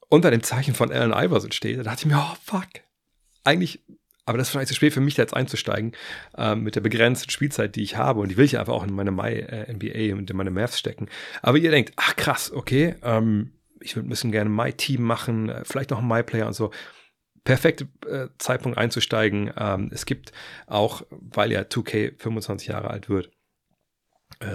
[0.09, 2.67] unter dem Zeichen von Allen Iverson steht, da dachte ich mir, oh fuck.
[3.43, 3.81] Eigentlich
[4.27, 5.93] aber das ist vielleicht zu spät für mich, da jetzt einzusteigen,
[6.37, 8.19] äh, mit der begrenzten Spielzeit, die ich habe.
[8.19, 10.77] Und die will ich einfach auch in meine My äh, NBA und in meine Mavs
[10.77, 11.07] stecken.
[11.41, 15.47] Aber ihr denkt, ach krass, okay, ähm, ich würde ein bisschen gerne My Team machen,
[15.47, 16.71] äh, vielleicht noch ein My Player und so.
[17.45, 19.53] Perfekte äh, Zeitpunkt einzusteigen.
[19.57, 20.33] Ähm, es gibt
[20.65, 23.31] auch, weil ja 2K 25 Jahre alt wird,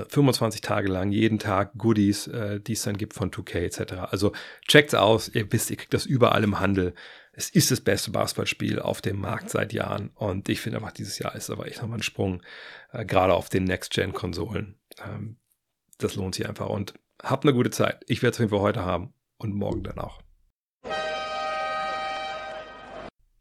[0.08, 3.92] 25 äh, Tage lang, jeden Tag Goodies, äh, die es dann gibt von 2K etc.
[4.10, 4.32] Also
[4.68, 6.94] checkt's aus, ihr wisst, ihr kriegt das überall im Handel
[7.32, 10.10] es ist das beste Basketballspiel auf dem Markt seit Jahren.
[10.14, 12.42] Und ich finde einfach, dieses Jahr ist aber echt nochmal ein Sprung,
[12.92, 14.78] äh, gerade auf den Next-Gen-Konsolen.
[15.02, 15.38] Ähm,
[15.98, 16.68] das lohnt sich einfach.
[16.68, 18.04] Und habt eine gute Zeit.
[18.06, 20.20] Ich werde es auf jeden Fall heute haben und morgen dann auch.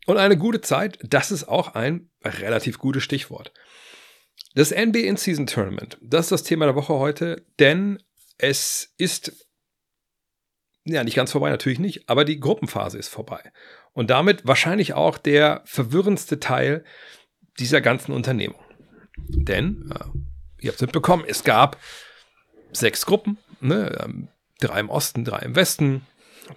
[0.08, 3.54] Und eine gute Zeit, das ist auch ein relativ gutes Stichwort.
[4.54, 8.02] Das NBA In-Season Tournament, das ist das Thema der Woche heute, denn
[8.38, 9.48] es ist
[10.84, 13.52] ja nicht ganz vorbei, natürlich nicht, aber die Gruppenphase ist vorbei.
[13.94, 16.84] Und damit wahrscheinlich auch der verwirrendste Teil
[17.60, 18.62] dieser ganzen Unternehmung.
[19.18, 21.78] Denn, äh, ihr habt es mitbekommen, es gab
[22.72, 23.98] sechs Gruppen, ne?
[24.04, 26.06] Ähm, drei im Osten, drei im Westen.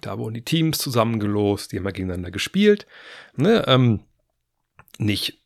[0.01, 2.85] Da wurden die Teams zusammengelost, die haben gegeneinander gespielt.
[3.35, 3.63] Ne?
[3.67, 4.01] Ähm,
[4.97, 5.41] nicht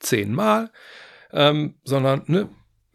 [0.00, 0.70] zehnmal,
[1.32, 2.48] ähm, sondern ne,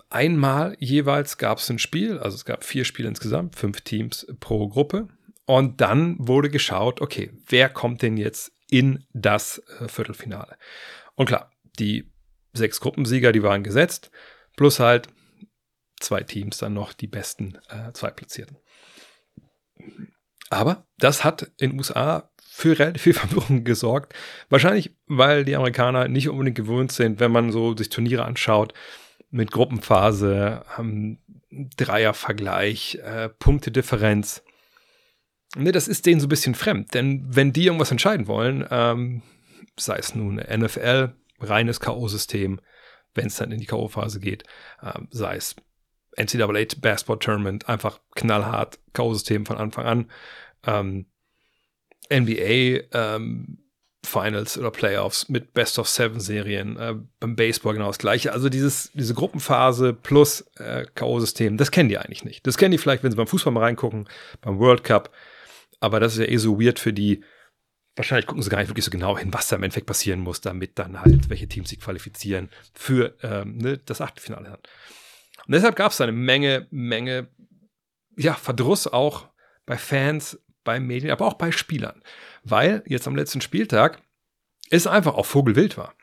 [0.10, 2.20] einmal jeweils gab es ein Spiel.
[2.20, 5.08] Also es gab vier Spiele insgesamt, fünf Teams pro Gruppe.
[5.46, 10.58] Und dann wurde geschaut, okay, wer kommt denn jetzt in das äh, Viertelfinale?
[11.16, 12.12] Und klar, die
[12.54, 14.12] sechs Gruppensieger, die waren gesetzt,
[14.56, 15.10] plus halt
[16.00, 18.58] zwei Teams dann noch die besten äh, Zweitplatzierten.
[20.50, 24.14] Aber das hat in USA für relativ viel Verwirrung gesorgt.
[24.50, 28.76] Wahrscheinlich, weil die Amerikaner nicht unbedingt gewöhnt sind, wenn man so sich Turniere anschaut,
[29.32, 31.18] mit Gruppenphase, ähm,
[31.50, 34.44] Dreiervergleich, äh, Punktedifferenz.
[35.56, 39.24] Ne, das ist denen so ein bisschen fremd, denn wenn die irgendwas entscheiden wollen, ähm,
[39.76, 42.60] sei es nun NFL, reines K.O.-System,
[43.16, 44.44] wenn es dann in die K.O.-Phase geht,
[44.84, 45.56] ähm, sei es
[46.18, 50.12] NCAA Basketball Tournament, einfach knallhart K.O.-System von Anfang an,
[50.68, 51.08] ähm,
[52.12, 53.60] NBA ähm,
[54.06, 58.34] Finals oder Playoffs mit Best of Seven Serien, äh, beim Baseball genau das gleiche.
[58.34, 62.46] Also dieses, diese Gruppenphase plus äh, K.O.-System, das kennen die eigentlich nicht.
[62.46, 64.10] Das kennen die vielleicht, wenn sie beim Fußball mal reingucken,
[64.42, 65.12] beim World Cup
[65.84, 67.24] aber das ist ja eh so weird für die.
[67.96, 70.40] Wahrscheinlich gucken sie gar nicht wirklich so genau hin, was da im Endeffekt passieren muss,
[70.42, 74.54] damit dann halt welche Teams sich qualifizieren für ähm, ne, das Achtelfinale.
[75.46, 77.28] Und deshalb gab es eine Menge, Menge,
[78.16, 79.28] ja, Verdruss auch
[79.66, 82.02] bei Fans, bei Medien, aber auch bei Spielern.
[82.44, 84.02] Weil jetzt am letzten Spieltag
[84.70, 85.94] es einfach auch Vogelwild war.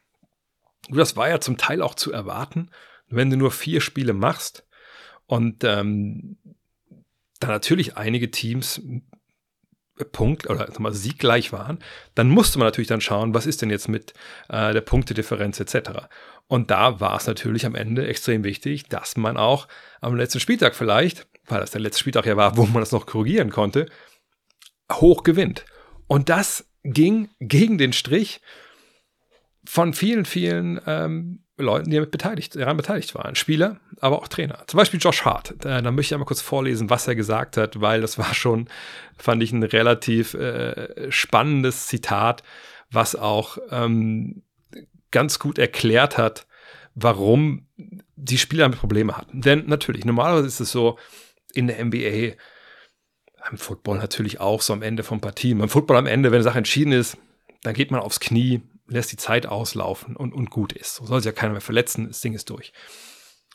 [0.88, 2.70] Das war ja zum Teil auch zu erwarten,
[3.09, 4.66] wenn du nur vier Spiele machst
[5.27, 6.38] und ähm,
[7.40, 8.81] da natürlich einige Teams
[10.05, 11.79] Punkt oder mal sieggleich waren,
[12.14, 14.14] dann musste man natürlich dann schauen, was ist denn jetzt mit
[14.49, 16.09] äh, der Punktedifferenz etc.
[16.46, 19.68] Und da war es natürlich am Ende extrem wichtig, dass man auch
[20.01, 23.07] am letzten Spieltag vielleicht, weil das der letzte Spieltag ja war, wo man das noch
[23.07, 23.87] korrigieren konnte,
[24.90, 25.64] hoch gewinnt.
[26.07, 28.40] Und das ging gegen den Strich
[29.64, 33.35] von vielen, vielen ähm, Leuten, die damit beteiligt, daran beteiligt waren.
[33.35, 34.64] Spieler, aber auch Trainer.
[34.66, 35.55] Zum Beispiel Josh Hart.
[35.59, 38.68] Da, da, möchte ich einmal kurz vorlesen, was er gesagt hat, weil das war schon,
[39.18, 42.42] fand ich, ein relativ äh, spannendes Zitat,
[42.90, 44.42] was auch ähm,
[45.11, 46.46] ganz gut erklärt hat,
[46.94, 47.66] warum
[48.16, 49.42] die Spieler damit Probleme hatten.
[49.42, 50.98] Denn natürlich, normalerweise ist es so
[51.53, 52.37] in der NBA,
[53.50, 55.59] im Football natürlich auch so am Ende von Partien.
[55.59, 57.16] Beim Football am Ende, wenn eine Sache entschieden ist,
[57.62, 60.96] dann geht man aufs Knie, lässt die Zeit auslaufen und, und gut ist.
[60.96, 62.72] So soll sich ja keiner mehr verletzen, das Ding ist durch.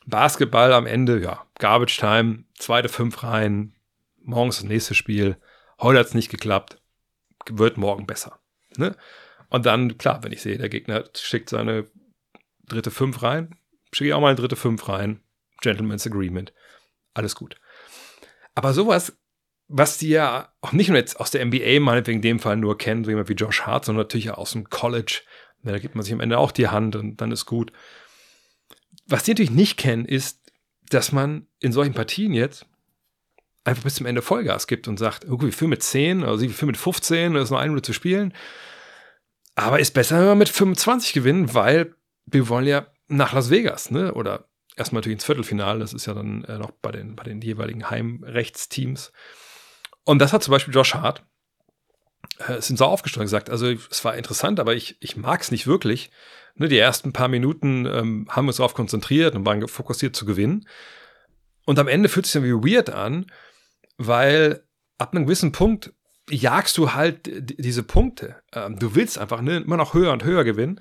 [0.06, 3.74] Basketball am Ende, ja, Garbage Time, zweite fünf rein,
[4.22, 5.36] morgens das nächste Spiel.
[5.80, 6.80] Heute hat es nicht geklappt,
[7.50, 8.38] wird morgen besser.
[8.76, 8.96] Ne?
[9.48, 11.86] Und dann, klar, wenn ich sehe, der Gegner schickt seine
[12.68, 13.56] dritte fünf rein,
[13.92, 15.22] schicke ich auch mal eine dritte fünf rein.
[15.60, 16.52] Gentleman's Agreement.
[17.14, 17.56] Alles gut.
[18.54, 19.16] Aber sowas,
[19.68, 22.78] was die ja auch nicht nur jetzt aus der NBA meinetwegen in dem Fall nur
[22.78, 25.22] kennen, so jemand wie Josh Hart, sondern natürlich auch aus dem College.
[25.62, 27.72] Da gibt man sich am Ende auch die Hand und dann ist gut.
[29.06, 30.40] Was die natürlich nicht kennen, ist,
[30.90, 32.66] dass man in solchen Partien jetzt
[33.64, 36.50] einfach bis zum Ende Vollgas gibt und sagt, okay, wir führen mit 10, also wir
[36.50, 38.32] führen mit 15, da ist noch eine Minute zu spielen.
[39.56, 41.94] Aber ist besser, wenn wir mit 25 gewinnen, weil
[42.26, 44.14] wir wollen ja nach Las Vegas, ne?
[44.14, 47.40] Oder erstmal natürlich ins Viertelfinale, das ist ja dann äh, noch bei den, bei den
[47.40, 49.12] jeweiligen Heimrechtsteams.
[50.06, 51.24] Und das hat zum Beispiel Josh Hart,
[52.38, 55.66] äh, sind so aufgestellt gesagt, also es war interessant, aber ich, ich mag es nicht
[55.66, 56.10] wirklich.
[56.54, 60.24] Ne, die ersten paar Minuten ähm, haben wir uns darauf konzentriert und waren fokussiert zu
[60.24, 60.66] gewinnen.
[61.66, 63.26] Und am Ende fühlt es sich dann wie weird an,
[63.98, 64.64] weil
[64.96, 65.92] ab einem gewissen Punkt
[66.30, 68.36] jagst du halt diese Punkte.
[68.52, 70.80] Ähm, du willst einfach ne, immer noch höher und höher gewinnen.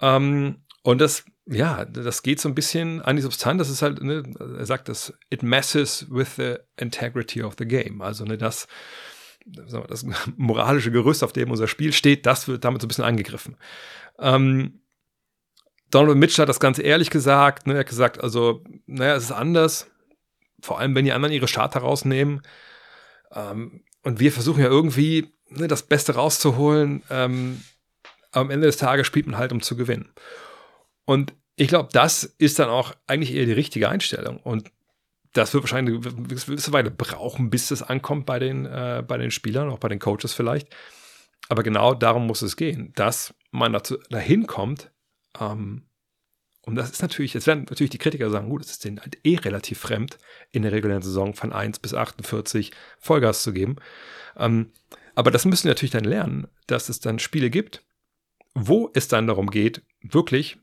[0.00, 3.58] Ähm, und das, ja, das geht so ein bisschen an die Substanz.
[3.58, 8.00] Das ist halt, ne, er sagt das, it messes with the integrity of the game.
[8.02, 8.68] Also ne, das,
[9.44, 13.56] das moralische Gerüst, auf dem unser Spiel steht, das wird damit so ein bisschen angegriffen.
[14.20, 14.80] Ähm,
[15.90, 17.66] Donald Mitchell hat das ganz ehrlich gesagt.
[17.66, 19.90] Ne, er hat gesagt, also, naja, es ist anders.
[20.62, 22.42] Vor allem, wenn die anderen ihre Starter rausnehmen.
[23.32, 27.02] Ähm, und wir versuchen ja irgendwie ne, das Beste rauszuholen.
[27.10, 27.60] Ähm,
[28.30, 30.12] am Ende des Tages spielt man halt, um zu gewinnen.
[31.04, 34.38] Und ich glaube, das ist dann auch eigentlich eher die richtige Einstellung.
[34.38, 34.72] Und
[35.34, 39.30] das wird wahrscheinlich eine gewisse Weile brauchen, bis das ankommt bei den, äh, bei den
[39.30, 40.74] Spielern, auch bei den Coaches vielleicht.
[41.50, 44.90] Aber genau darum muss es gehen, dass man dazu, dahin kommt.
[45.38, 45.82] Ähm,
[46.62, 49.18] und das ist natürlich, jetzt werden natürlich die Kritiker sagen, gut, es ist denen halt
[49.22, 50.16] eh relativ fremd,
[50.52, 53.76] in der regulären Saison von 1 bis 48 Vollgas zu geben.
[54.38, 54.72] Ähm,
[55.14, 57.84] aber das müssen wir natürlich dann lernen, dass es dann Spiele gibt,
[58.54, 60.56] wo es dann darum geht, wirklich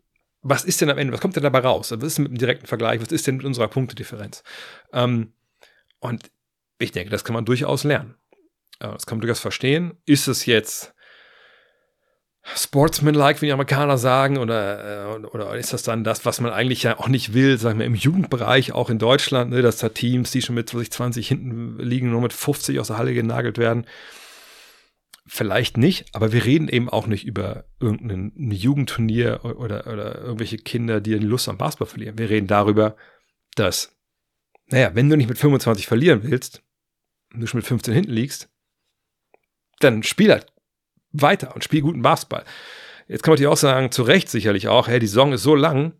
[0.50, 1.92] was ist denn am Ende, was kommt denn dabei raus?
[1.92, 3.02] Was ist mit dem direkten Vergleich?
[3.02, 4.44] Was ist denn mit unserer Punktedifferenz?
[4.94, 5.34] Ähm,
[6.00, 6.32] und
[6.80, 8.16] ich denke, das kann man durchaus lernen.
[8.80, 9.98] Äh, das kann man durchaus verstehen.
[10.06, 10.94] Ist es jetzt
[12.56, 16.84] sportsmanlike, wie die Amerikaner sagen, oder, äh, oder ist das dann das, was man eigentlich
[16.84, 20.32] ja auch nicht will, sagen wir im Jugendbereich, auch in Deutschland, ne, dass da Teams,
[20.32, 23.86] die schon mit 20, hinten liegen, nur mit 50 aus der Halle genagelt werden?
[25.30, 31.02] Vielleicht nicht, aber wir reden eben auch nicht über irgendein Jugendturnier oder, oder irgendwelche Kinder,
[31.02, 32.18] die Lust am Basketball verlieren.
[32.18, 32.96] Wir reden darüber,
[33.56, 33.98] dass,
[34.68, 36.64] naja, wenn du nicht mit 25 verlieren willst
[37.34, 38.50] und du schon mit 15 hinten liegst,
[39.80, 40.48] dann spiel halt
[41.12, 42.46] weiter und spiel guten Basketball.
[43.10, 45.56] Jetzt kann man dir auch sagen, zu Recht sicherlich auch, hey, die Saison ist so
[45.56, 45.94] lang,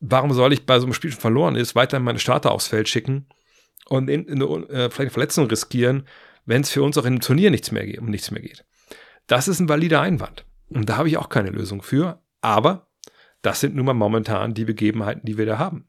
[0.00, 2.88] warum soll ich bei so einem Spiel schon verloren ist, weiter meine Starter aufs Feld
[2.88, 3.28] schicken
[3.86, 6.06] und in, in, in, äh, vielleicht eine Verletzung riskieren,
[6.50, 8.64] wenn es für uns auch einem Turnier nichts mehr geht, um nichts mehr geht.
[9.28, 10.44] Das ist ein valider Einwand.
[10.68, 12.20] Und da habe ich auch keine Lösung für.
[12.40, 12.88] Aber
[13.40, 15.88] das sind nun mal momentan die Begebenheiten, die wir da haben.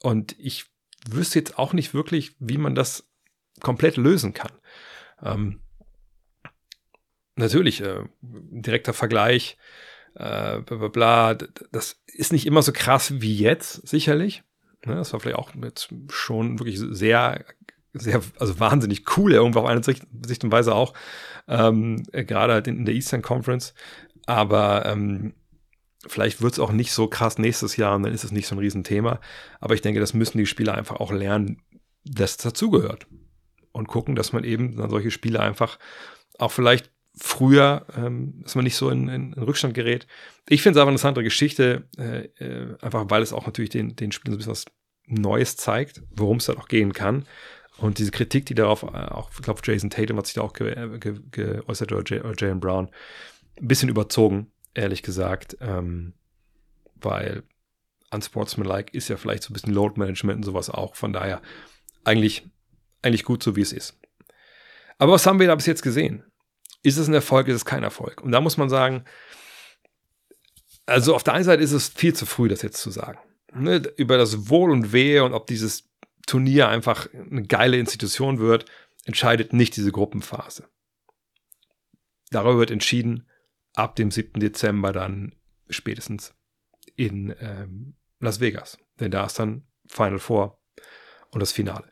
[0.00, 0.64] Und ich
[1.06, 3.10] wüsste jetzt auch nicht wirklich, wie man das
[3.60, 4.52] komplett lösen kann.
[5.22, 5.60] Ähm,
[7.36, 9.58] natürlich, äh, direkter Vergleich,
[10.14, 14.42] äh, bla, bla, bla, das ist nicht immer so krass wie jetzt, sicherlich.
[14.86, 17.44] Ne, das war vielleicht auch mit schon wirklich sehr
[17.92, 20.04] sehr, also wahnsinnig cool, irgendwo auf eine Sicht,
[20.44, 20.94] und Weise auch,
[21.46, 23.74] ähm, gerade halt in, in, der Eastern Conference.
[24.26, 25.34] Aber ähm,
[26.06, 28.54] vielleicht wird es auch nicht so krass nächstes Jahr und dann ist es nicht so
[28.54, 29.20] ein Riesenthema.
[29.60, 31.62] Aber ich denke, das müssen die Spieler einfach auch lernen,
[32.04, 33.06] dass dazugehört.
[33.72, 35.78] Und gucken, dass man eben dann solche Spiele einfach
[36.38, 40.06] auch vielleicht früher, ähm, dass man nicht so in, in, in Rückstand gerät.
[40.48, 43.96] Ich finde es aber eine interessante Geschichte, äh, äh, einfach weil es auch natürlich den,
[43.96, 44.64] den Spielern so ein bisschen was
[45.06, 47.24] Neues zeigt, worum es dann auch gehen kann.
[47.78, 50.52] Und diese Kritik, die darauf, äh, auch, ich glaube, Jason Tatum hat sich da auch
[50.52, 52.90] ge, äh, ge, geäußert oder, J, oder Jalen Brown,
[53.60, 56.14] ein bisschen überzogen, ehrlich gesagt, ähm,
[56.96, 57.44] weil
[58.10, 60.96] unsportsmanlike ist ja vielleicht so ein bisschen Load Management und sowas auch.
[60.96, 61.40] Von daher
[62.04, 62.48] eigentlich,
[63.02, 63.98] eigentlich gut so, wie es ist.
[64.98, 66.24] Aber was haben wir da bis jetzt gesehen?
[66.82, 68.22] Ist es ein Erfolg, ist es kein Erfolg?
[68.22, 69.04] Und da muss man sagen,
[70.86, 73.18] also auf der einen Seite ist es viel zu früh, das jetzt zu sagen.
[73.52, 75.87] Ne, über das Wohl und Wehe und ob dieses
[76.28, 78.66] Turnier einfach eine geile Institution wird,
[79.04, 80.68] entscheidet nicht diese Gruppenphase.
[82.30, 83.26] Darüber wird entschieden
[83.74, 84.40] ab dem 7.
[84.40, 85.34] Dezember dann
[85.70, 86.34] spätestens
[86.96, 88.78] in ähm, Las Vegas.
[89.00, 90.60] Denn da ist dann Final Four
[91.30, 91.90] und das Finale.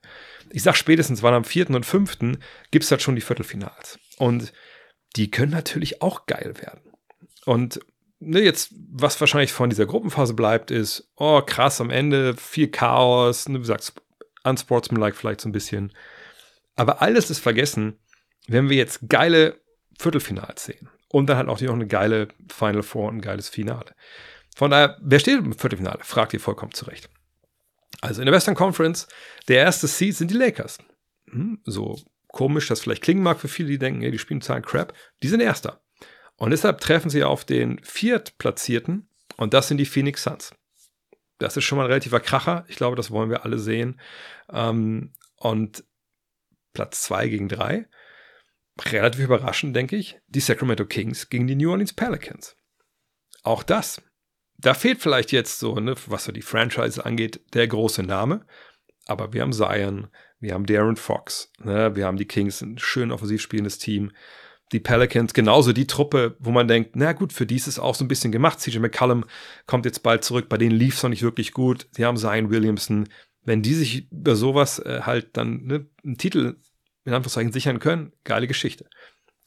[0.51, 1.71] Ich sag spätestens, weil am 4.
[1.71, 2.19] und 5.
[2.71, 3.99] gibt es halt schon die Viertelfinals.
[4.19, 4.53] Und
[5.17, 6.93] die können natürlich auch geil werden.
[7.45, 7.81] Und
[8.19, 13.49] ne, jetzt, was wahrscheinlich von dieser Gruppenphase bleibt, ist, oh krass, am Ende viel Chaos,
[13.49, 13.95] ne, wie sagst
[14.47, 15.93] unsportsmanlike vielleicht so ein bisschen.
[16.75, 17.99] Aber alles ist vergessen,
[18.47, 19.61] wenn wir jetzt geile
[19.99, 20.89] Viertelfinals sehen.
[21.09, 23.95] Und dann halt auch noch eine geile Final Four und ein geiles Finale.
[24.57, 26.01] Von daher, wer steht im Viertelfinale?
[26.03, 27.09] Fragt ihr vollkommen zurecht.
[28.01, 29.07] Also in der Western Conference,
[29.49, 30.79] der erste Seed sind die Lakers.
[31.31, 34.63] Hm, so komisch das vielleicht klingen mag für viele, die denken, ey, die spielen zahlen
[34.63, 34.93] Crap.
[35.23, 35.81] Die sind Erster.
[36.37, 40.53] Und deshalb treffen sie auf den Viertplatzierten und das sind die Phoenix Suns.
[41.39, 42.65] Das ist schon mal ein relativer Kracher.
[42.69, 44.01] Ich glaube, das wollen wir alle sehen.
[44.51, 45.85] Ähm, und
[46.73, 47.89] Platz 2 gegen 3.
[48.87, 50.19] Relativ überraschend, denke ich.
[50.29, 52.57] Die Sacramento Kings gegen die New Orleans Pelicans.
[53.43, 54.03] Auch das.
[54.59, 58.47] Da fehlt vielleicht jetzt so, ne, was so die Franchise angeht, der große Name.
[59.07, 60.09] Aber wir haben Zion,
[60.41, 64.13] wir haben Darren Fox, ne, wir haben die Kings, ein schön offensiv spielendes Team
[64.73, 67.95] die Pelicans genauso die Truppe, wo man denkt, na gut, für die ist es auch
[67.95, 68.61] so ein bisschen gemacht.
[68.61, 69.25] CJ McCallum
[69.67, 71.89] kommt jetzt bald zurück, bei denen lief es noch nicht wirklich gut.
[71.93, 73.09] Sie haben Zion Williamson.
[73.45, 76.57] Wenn die sich über sowas äh, halt dann ne, einen Titel
[77.05, 78.87] in Anführungszeichen sichern können, geile Geschichte.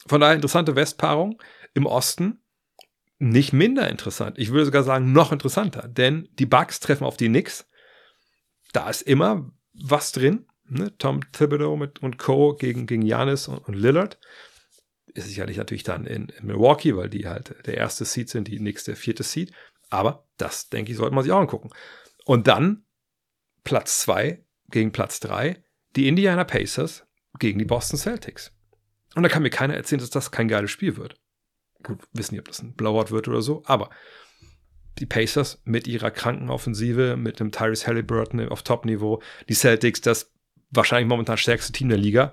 [0.06, 1.40] Von daher interessante Westpaarung
[1.74, 2.42] im Osten.
[3.18, 4.38] Nicht minder interessant.
[4.38, 7.68] Ich würde sogar sagen, noch interessanter, denn die Bucks treffen auf die Knicks.
[8.72, 10.46] Da ist immer was drin.
[10.66, 10.96] Ne?
[10.96, 12.54] Tom Thibodeau mit, und Co.
[12.54, 14.18] gegen, gegen Giannis und, und Lillard
[15.14, 18.96] ist sicherlich natürlich dann in, Milwaukee, weil die halt der erste Seed sind, die nächste
[18.96, 19.52] vierte Seed.
[19.88, 21.70] Aber das, denke ich, sollte man sich auch angucken.
[22.24, 22.84] Und dann
[23.64, 25.62] Platz zwei gegen Platz drei
[25.96, 27.04] die Indiana Pacers
[27.38, 28.52] gegen die Boston Celtics.
[29.14, 31.16] Und da kann mir keiner erzählen, dass das kein geiles Spiel wird.
[31.82, 33.90] Gut, wissen nicht, ob das ein Blowout wird oder so, aber
[34.98, 40.32] die Pacers mit ihrer kranken Offensive, mit dem Tyrese Halliburton auf Top-Niveau, die Celtics, das
[40.70, 42.32] wahrscheinlich momentan stärkste Team der Liga,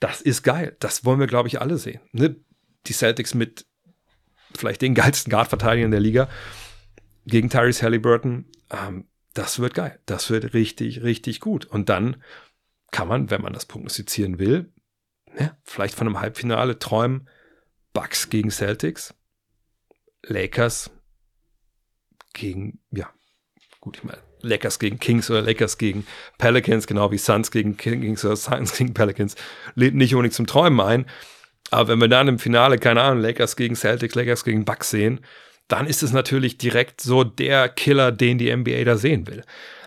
[0.00, 0.76] das ist geil.
[0.80, 2.00] Das wollen wir, glaube ich, alle sehen.
[2.12, 2.36] Ne?
[2.86, 3.66] Die Celtics mit
[4.54, 6.28] vielleicht den geilsten Guard-Verteidigern der Liga
[7.26, 8.46] gegen Tyrese Halliburton.
[8.70, 10.00] Ähm, das wird geil.
[10.06, 11.64] Das wird richtig, richtig gut.
[11.64, 12.22] Und dann
[12.90, 14.72] kann man, wenn man das prognostizieren will,
[15.32, 17.28] ne, vielleicht von einem Halbfinale träumen.
[17.92, 19.14] Bucks gegen Celtics,
[20.24, 20.90] Lakers
[22.32, 23.08] gegen, ja,
[23.80, 26.06] gut, ich meine, Lakers gegen Kings oder Lakers gegen
[26.38, 29.34] Pelicans, genau wie Suns gegen Kings oder Suns gegen Pelicans,
[29.74, 31.06] lädt nicht unbedingt zum Träumen ein.
[31.70, 35.20] Aber wenn wir dann im Finale, keine Ahnung, Lakers gegen Celtics, Lakers gegen Bucks sehen,
[35.68, 39.42] dann ist es natürlich direkt so der Killer, den die NBA da sehen will.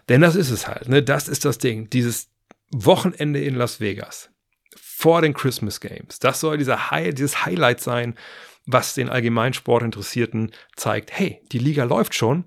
[0.10, 1.04] Denn das ist es halt, ne?
[1.04, 1.89] Das ist das Ding.
[1.89, 2.30] Dieses
[2.72, 4.30] Wochenende in Las Vegas
[4.76, 6.20] vor den Christmas Games.
[6.20, 8.15] Das soll dieser High, dieses Highlight sein,
[8.65, 12.46] was den Allgemeinsportinteressierten zeigt, hey, die Liga läuft schon,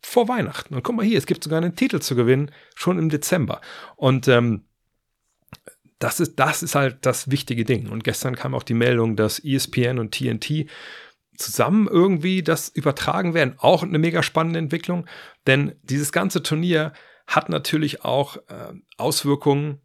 [0.00, 0.74] vor Weihnachten.
[0.74, 3.60] Und guck mal hier, es gibt sogar einen Titel zu gewinnen, schon im Dezember.
[3.96, 4.64] Und ähm,
[5.98, 7.88] das, ist, das ist halt das wichtige Ding.
[7.88, 10.68] Und gestern kam auch die Meldung, dass ESPN und TNT
[11.36, 13.54] zusammen irgendwie das übertragen werden.
[13.58, 15.06] Auch eine mega spannende Entwicklung,
[15.46, 16.92] denn dieses ganze Turnier
[17.26, 19.80] hat natürlich auch äh, Auswirkungen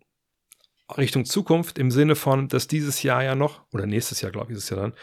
[0.97, 4.57] Richtung Zukunft im Sinne von, dass dieses Jahr ja noch, oder nächstes Jahr, glaube ich,
[4.57, 4.93] ist es ja dann,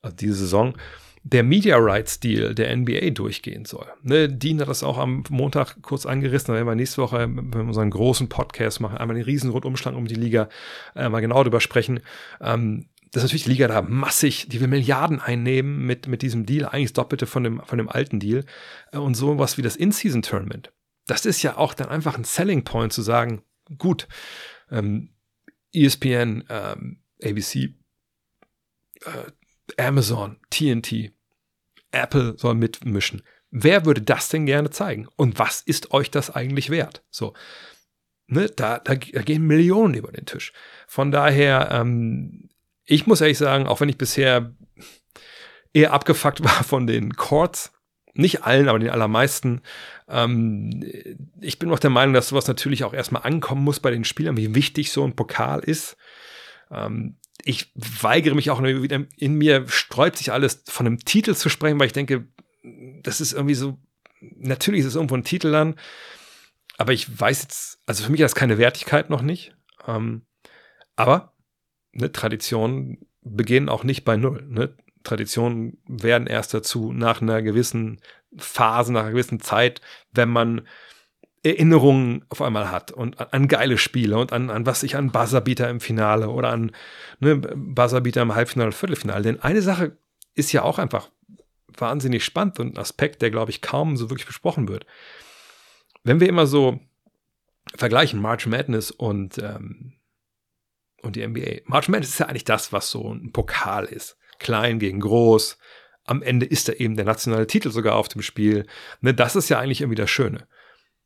[0.00, 0.76] also diese Saison,
[1.24, 3.86] der Media Rights Deal der NBA durchgehen soll.
[4.02, 7.52] Ne, Dean hat das auch am Montag kurz angerissen, da werden wir nächste Woche, wenn
[7.52, 10.48] wir unseren großen Podcast machen, einmal den riesen Rundumschlag um die Liga
[10.96, 12.00] äh, mal genau darüber sprechen.
[12.40, 16.64] Ähm, dass natürlich die Liga da massig, die will Milliarden einnehmen mit, mit diesem Deal,
[16.64, 18.44] eigentlich das Doppelte von dem, von dem alten Deal.
[18.90, 20.72] Äh, und sowas wie das In-Season-Tournament.
[21.06, 23.42] Das ist ja auch dann einfach ein Selling Point zu sagen,
[23.78, 24.08] gut,
[24.70, 25.10] ähm,
[25.72, 27.74] ESPN, ähm, ABC,
[29.04, 29.30] äh,
[29.78, 31.12] Amazon, TNT,
[31.90, 33.22] Apple soll mitmischen.
[33.50, 35.08] Wer würde das denn gerne zeigen?
[35.16, 37.04] Und was ist euch das eigentlich wert?
[37.10, 37.34] So,
[38.26, 40.52] ne, da, da, da gehen Millionen über den Tisch.
[40.86, 42.48] Von daher, ähm,
[42.84, 44.54] ich muss ehrlich sagen, auch wenn ich bisher
[45.72, 47.72] eher abgefuckt war von den Chords,
[48.14, 49.62] nicht allen, aber den allermeisten.
[50.08, 50.84] Ähm,
[51.40, 54.36] ich bin auch der Meinung, dass sowas natürlich auch erstmal ankommen muss bei den Spielern,
[54.36, 55.96] wie wichtig so ein Pokal ist.
[56.70, 61.48] Ähm, ich weigere mich auch wieder, in mir sträubt sich alles, von einem Titel zu
[61.48, 62.26] sprechen, weil ich denke,
[63.02, 63.78] das ist irgendwie so,
[64.20, 65.74] natürlich ist es irgendwo ein Titel dann,
[66.78, 69.54] aber ich weiß jetzt, also für mich hat das keine Wertigkeit noch nicht.
[69.86, 70.26] Ähm,
[70.96, 71.34] aber
[71.92, 74.44] ne, Traditionen beginnen auch nicht bei Null.
[74.48, 74.76] Ne?
[75.04, 78.00] Traditionen werden erst dazu nach einer gewissen
[78.36, 79.80] Phase, nach einer gewissen Zeit,
[80.12, 80.62] wenn man
[81.44, 85.68] Erinnerungen auf einmal hat und an, geile Spiele und an, an was ich an Buzzerbeater
[85.68, 86.70] im Finale oder an
[87.18, 89.22] ne, Buzzerbeater im Halbfinale Viertelfinale.
[89.22, 89.96] Denn eine Sache
[90.34, 91.10] ist ja auch einfach
[91.76, 94.86] wahnsinnig spannend und ein Aspekt, der, glaube ich, kaum so wirklich besprochen wird.
[96.04, 96.80] Wenn wir immer so
[97.74, 99.94] vergleichen, March Madness und, ähm,
[101.02, 101.62] und die NBA.
[101.64, 104.16] March Madness ist ja eigentlich das, was so ein Pokal ist.
[104.38, 105.58] Klein gegen groß.
[106.04, 108.66] Am Ende ist da eben der nationale Titel sogar auf dem Spiel.
[109.00, 110.46] Ne, das ist ja eigentlich irgendwie das Schöne.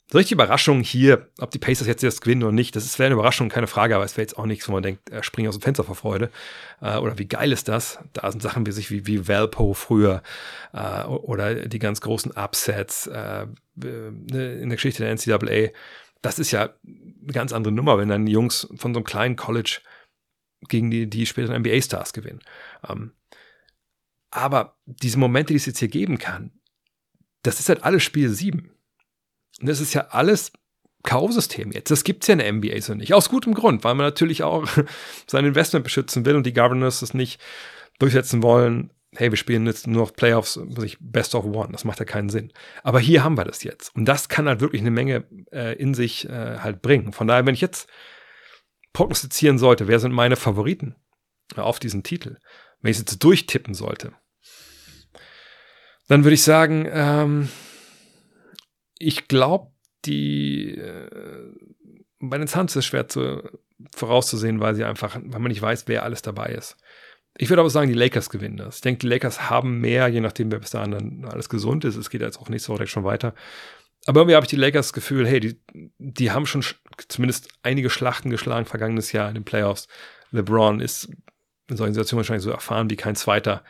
[0.08, 3.14] So richtig Überraschung hier, ob die Pacers jetzt das gewinnen oder nicht, das wäre eine
[3.14, 5.58] Überraschung, keine Frage, aber es wäre jetzt auch nichts, wo man denkt, er springt aus
[5.58, 6.30] dem Fenster vor Freude.
[6.80, 7.98] Äh, oder wie geil ist das?
[8.12, 10.22] Da sind Sachen wie sich wie, wie Valpo früher
[10.72, 15.72] äh, oder die ganz großen Upsets äh, ne, in der Geschichte der NCAA.
[16.22, 19.80] Das ist ja eine ganz andere Nummer, wenn dann Jungs von so einem kleinen College
[20.68, 22.40] gegen die, die späteren NBA-Stars gewinnen.
[22.88, 23.12] Ähm,
[24.30, 26.52] aber diese Momente, die es jetzt hier geben kann,
[27.42, 28.70] das ist halt alles Spiel 7.
[29.60, 30.52] Und das ist ja alles
[31.02, 31.90] Kaufsystem jetzt.
[31.90, 33.14] Das gibt es ja in der NBA so nicht.
[33.14, 34.68] Aus gutem Grund, weil man natürlich auch
[35.26, 37.40] sein Investment beschützen will und die Governors das nicht
[37.98, 38.90] durchsetzen wollen.
[39.16, 40.60] Hey, wir spielen jetzt nur auf Playoffs,
[41.00, 41.70] Best of One.
[41.72, 42.52] Das macht ja keinen Sinn.
[42.82, 43.94] Aber hier haben wir das jetzt.
[43.94, 47.12] Und das kann halt wirklich eine Menge äh, in sich äh, halt bringen.
[47.12, 47.88] Von daher, wenn ich jetzt
[48.92, 50.96] prognostizieren sollte, wer sind meine Favoriten
[51.54, 52.36] auf diesen Titel,
[52.80, 54.12] wenn ich es jetzt durchtippen sollte,
[56.08, 57.48] dann würde ich sagen, ähm,
[58.98, 59.70] ich glaube,
[60.04, 61.52] die äh,
[62.20, 63.42] bei den Suns ist es schwer zu,
[63.94, 66.76] vorauszusehen, weil sie einfach, weil man nicht weiß, wer alles dabei ist.
[67.38, 68.76] Ich würde aber sagen, die Lakers gewinnen das.
[68.76, 71.96] Ich denke, die Lakers haben mehr, je nachdem, wer bis dahin dann alles gesund ist.
[71.96, 73.34] Es geht jetzt auch nächste Woche direkt schon weiter.
[74.06, 75.60] Aber irgendwie habe ich die Lakers Gefühl, hey, die,
[75.98, 76.64] die haben schon
[77.08, 79.88] zumindest einige Schlachten geschlagen vergangenes Jahr in den Playoffs.
[80.30, 81.10] LeBron ist
[81.68, 83.64] in solchen Situationen wahrscheinlich so erfahren wie kein zweiter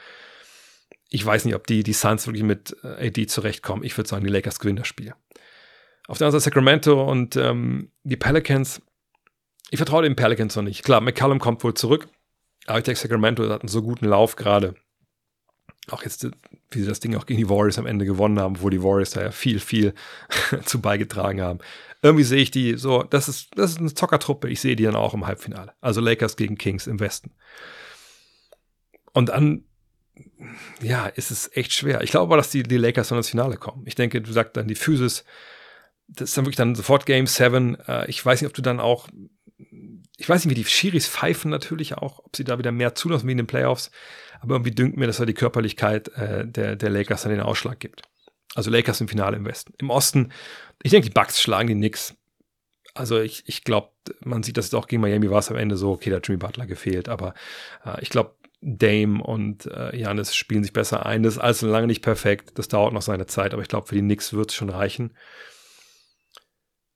[1.09, 3.85] ich weiß nicht, ob die, die Suns wirklich mit äh, AD zurechtkommen.
[3.85, 5.15] Ich würde sagen, die Lakers gewinnen das Spiel.
[6.09, 8.83] Auf der anderen Seite Sacramento und ähm, die Pelicans.
[9.71, 10.85] Ich vertraue den Pelicans noch nicht.
[10.85, 12.09] Klar, McCallum kommt wohl zurück.
[12.67, 14.75] Aber ich denke, Sacramento hat einen so guten Lauf gerade.
[15.91, 16.29] Auch jetzt,
[16.71, 19.11] wie sie das Ding auch gegen die Warriors am Ende gewonnen haben, wo die Warriors
[19.11, 19.95] da ja viel, viel
[20.65, 21.61] zu beigetragen haben.
[22.03, 24.49] Irgendwie sehe ich die so, das ist, das ist eine Zockertruppe.
[24.49, 25.75] Ich sehe die dann auch im Halbfinale.
[25.81, 27.33] Also Lakers gegen Kings im Westen.
[29.13, 29.65] Und dann
[30.81, 32.03] ja, ist es echt schwer.
[32.03, 33.83] Ich glaube aber, dass die, die Lakers dann ins Finale kommen.
[33.87, 35.25] Ich denke, du sagst dann die Physis,
[36.09, 37.79] das ist dann wirklich dann sofort Game 7.
[37.87, 39.09] Äh, ich weiß nicht, ob du dann auch,
[40.17, 43.27] ich weiß nicht, wie die Schiris pfeifen natürlich auch, ob sie da wieder mehr zulassen
[43.27, 43.91] wie in den Playoffs.
[44.41, 47.81] Aber irgendwie dünkt mir, dass da die Körperlichkeit äh, der, der Lakers dann den Ausschlag
[47.81, 48.03] gibt.
[48.55, 49.75] Also Lakers im Finale im Westen.
[49.79, 50.33] Im Osten,
[50.83, 52.15] ich denke, die Bucks schlagen die Knicks.
[52.95, 53.91] Also ich, ich glaube,
[54.21, 56.39] man sieht das auch gegen Miami war es am Ende so, okay, da hat Jimmy
[56.39, 57.35] Butler gefehlt, aber
[57.85, 61.23] äh, ich glaube, Dame und äh, Janis spielen sich besser ein.
[61.23, 62.59] Das ist alles lange nicht perfekt.
[62.59, 65.17] Das dauert noch seine Zeit, aber ich glaube, für die Knicks wird es schon reichen.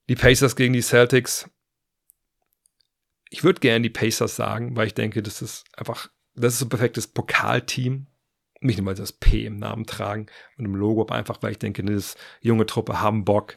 [0.08, 1.48] Die Pacers gegen die Celtics.
[3.28, 6.68] Ich würde gerne die Pacers sagen, weil ich denke, das ist einfach, das ist ein
[6.68, 8.06] perfektes Pokalteam.
[8.60, 10.26] Nicht nur, weil sie das P im Namen tragen
[10.58, 13.56] und im Logo, aber einfach, weil ich denke, das junge Truppe haben Bock.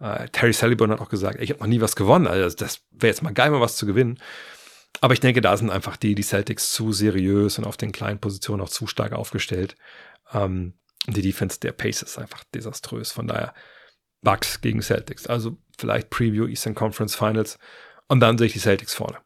[0.00, 2.26] Uh, Terry Sullivan hat auch gesagt, ich habe noch nie was gewonnen.
[2.26, 4.18] Also das wäre jetzt mal geil, mal was zu gewinnen.
[5.00, 8.20] Aber ich denke, da sind einfach die, die Celtics zu seriös und auf den kleinen
[8.20, 9.76] Positionen auch zu stark aufgestellt.
[10.32, 10.74] Ähm,
[11.06, 13.12] die Defense der Pace ist einfach desaströs.
[13.12, 13.54] Von daher
[14.22, 15.26] Bucks gegen Celtics.
[15.26, 17.58] Also vielleicht Preview Eastern Conference Finals.
[18.08, 19.18] Und dann sehe ich die Celtics vorne.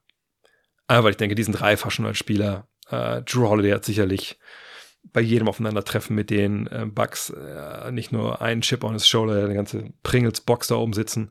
[0.87, 2.69] Aber ich denke, die sind reifer schon als Spieler.
[2.91, 4.39] Äh, Drew Holiday hat sicherlich
[5.12, 9.45] bei jedem Aufeinandertreffen mit den äh, Bucks äh, nicht nur einen Chip on his shoulder,
[9.45, 11.31] eine ganze Pringles-Box da oben sitzen.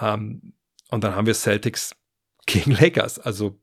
[0.00, 0.54] Ähm,
[0.90, 1.94] und dann haben wir Celtics
[2.46, 3.18] gegen Lakers.
[3.18, 3.60] Also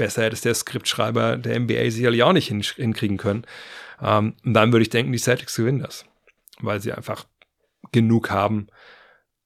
[0.00, 3.44] besser hätte es der Skriptschreiber der NBA sicherlich auch nicht hinkriegen können.
[4.00, 6.06] Ähm, und dann würde ich denken, die Celtics gewinnen das,
[6.60, 7.26] weil sie einfach
[7.92, 8.68] genug haben,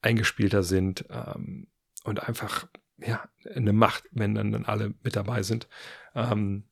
[0.00, 1.66] eingespielter sind ähm,
[2.04, 5.66] und einfach ja eine Macht, wenn dann, dann alle mit dabei sind.
[6.14, 6.68] Ähm,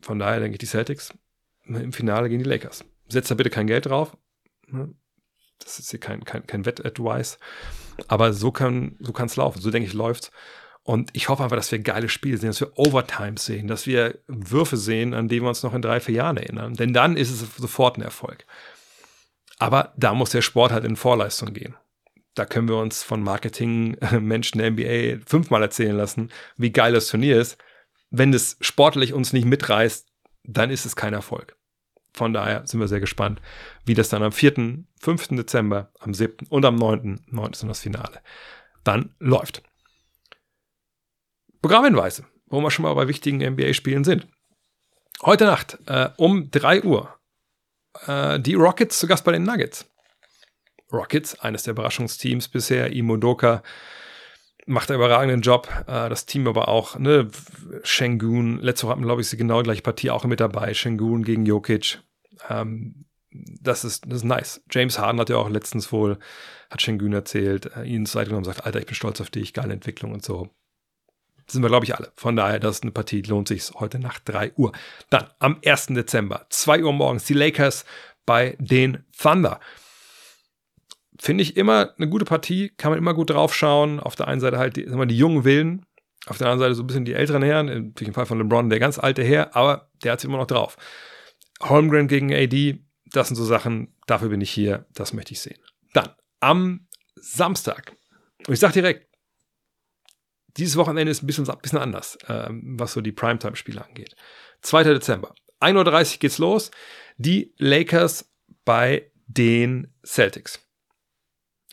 [0.00, 1.12] von daher denke ich, die Celtics
[1.66, 2.86] im Finale gegen die Lakers.
[3.06, 4.16] Setzt da bitte kein Geld drauf.
[4.66, 4.94] Ne?
[5.58, 7.38] Das ist hier kein, kein, kein Wett-Advice.
[8.08, 9.60] Aber so kann so es laufen.
[9.60, 10.32] So denke ich, läuft
[10.86, 14.20] und ich hoffe einfach, dass wir geile Spiele sehen, dass wir Overtime sehen, dass wir
[14.28, 16.74] Würfe sehen, an die wir uns noch in drei, vier Jahren erinnern.
[16.74, 18.46] Denn dann ist es sofort ein Erfolg.
[19.58, 21.74] Aber da muss der Sport halt in Vorleistung gehen.
[22.36, 27.40] Da können wir uns von Marketing-Menschen der NBA fünfmal erzählen lassen, wie geil das Turnier
[27.40, 27.58] ist.
[28.10, 30.06] Wenn es sportlich uns nicht mitreißt,
[30.44, 31.56] dann ist es kein Erfolg.
[32.12, 33.42] Von daher sind wir sehr gespannt,
[33.84, 35.28] wie das dann am 4., 5.
[35.30, 36.46] Dezember, am 7.
[36.48, 37.24] und am 9.
[37.26, 37.50] 9.
[37.50, 38.20] ist das Finale,
[38.84, 39.64] dann läuft.
[41.66, 44.28] Programmhinweise, wo wir schon mal bei wichtigen NBA-Spielen sind.
[45.22, 47.12] Heute Nacht äh, um 3 Uhr
[48.06, 49.90] äh, die Rockets zu Gast bei den Nuggets.
[50.92, 53.64] Rockets, eines der Überraschungsteams bisher, Imo Doka
[54.66, 55.68] macht einen überragenden Job.
[55.88, 57.28] Äh, das Team aber auch, ne,
[57.82, 60.72] Shengun, letzte Woche hatten, glaube ich, sie genau die gleiche Partie auch mit dabei.
[60.72, 61.98] Shengun gegen Jokic.
[62.48, 64.62] Ähm, das ist, das ist nice.
[64.70, 66.20] James Harden hat ja auch letztens wohl,
[66.70, 69.52] hat Schengen erzählt, äh, ihn Zeit genommen und sagt, Alter, ich bin stolz auf dich,
[69.52, 70.48] geile Entwicklung und so.
[71.46, 72.12] Das sind wir, glaube ich, alle.
[72.16, 74.72] Von daher, das ist eine Partie, lohnt sich heute nach 3 Uhr.
[75.10, 75.86] Dann am 1.
[75.88, 77.84] Dezember, 2 Uhr morgens, die Lakers
[78.26, 79.60] bei den Thunder.
[81.18, 84.00] Finde ich immer eine gute Partie, kann man immer gut drauf schauen.
[84.00, 85.86] Auf der einen Seite halt die, die jungen Willen,
[86.26, 88.80] auf der anderen Seite so ein bisschen die älteren Herren, im Fall von LeBron, der
[88.80, 90.76] ganz alte Herr, aber der hat es immer noch drauf.
[91.62, 95.58] Holmgren gegen AD, das sind so Sachen, dafür bin ich hier, das möchte ich sehen.
[95.94, 97.96] Dann am Samstag,
[98.46, 99.06] und ich sage direkt,
[100.56, 104.16] dieses Wochenende ist ein bisschen, ein bisschen anders, ähm, was so die Primetime-Spiele angeht.
[104.62, 104.84] 2.
[104.84, 106.70] Dezember, 1.30 Uhr geht's los.
[107.16, 108.30] Die Lakers
[108.64, 110.60] bei den Celtics.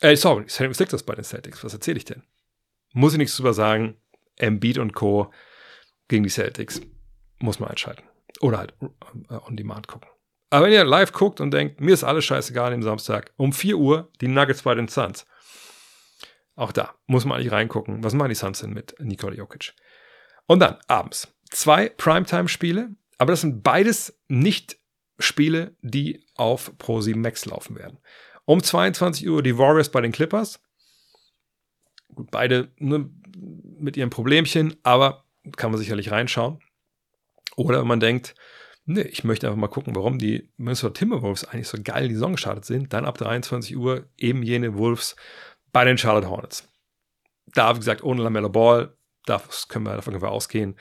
[0.02, 1.64] Äh, sorry, Sixers bei den Celtics.
[1.64, 2.24] Was erzähle ich denn?
[2.94, 3.98] Muss ich nichts drüber sagen.
[4.36, 5.32] Embiid und Co.
[6.08, 6.82] gegen die Celtics.
[7.40, 8.04] Muss man einschalten.
[8.42, 8.74] Oder halt
[9.30, 10.10] äh, on demand gucken.
[10.50, 13.78] Aber wenn ihr live guckt und denkt, mir ist alles scheißegal am Samstag, um 4
[13.78, 15.26] Uhr die Nuggets bei den Suns.
[16.56, 18.04] Auch da muss man eigentlich reingucken.
[18.04, 19.74] Was machen die Suns denn mit Nikola Jokic?
[20.46, 24.78] Und dann abends zwei Primetime-Spiele, aber das sind beides nicht
[25.20, 28.00] Spiele, die auf Pro7 Max laufen werden.
[28.46, 30.62] Um 22 Uhr die Warriors bei den Clippers.
[32.14, 33.10] Gut, beide ne,
[33.80, 35.26] mit ihren Problemchen, aber
[35.56, 36.60] kann man sicherlich reinschauen.
[37.56, 38.36] Oder wenn man denkt,
[38.86, 42.16] nee, ich möchte einfach mal gucken, warum die Minnesota Timberwolves eigentlich so geil in die
[42.16, 45.16] Saison gestartet sind, dann ab 23 Uhr eben jene Wolves
[45.74, 46.70] bei den Charlotte Hornets.
[47.48, 48.96] Da, wie gesagt, ohne Lamello Ball,
[49.26, 50.78] das können wir, davon können wir ausgehen.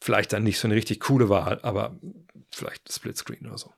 [0.00, 1.98] Vielleicht dann nicht so eine richtig coole Wahl, aber
[2.52, 3.72] vielleicht Splitscreen oder so.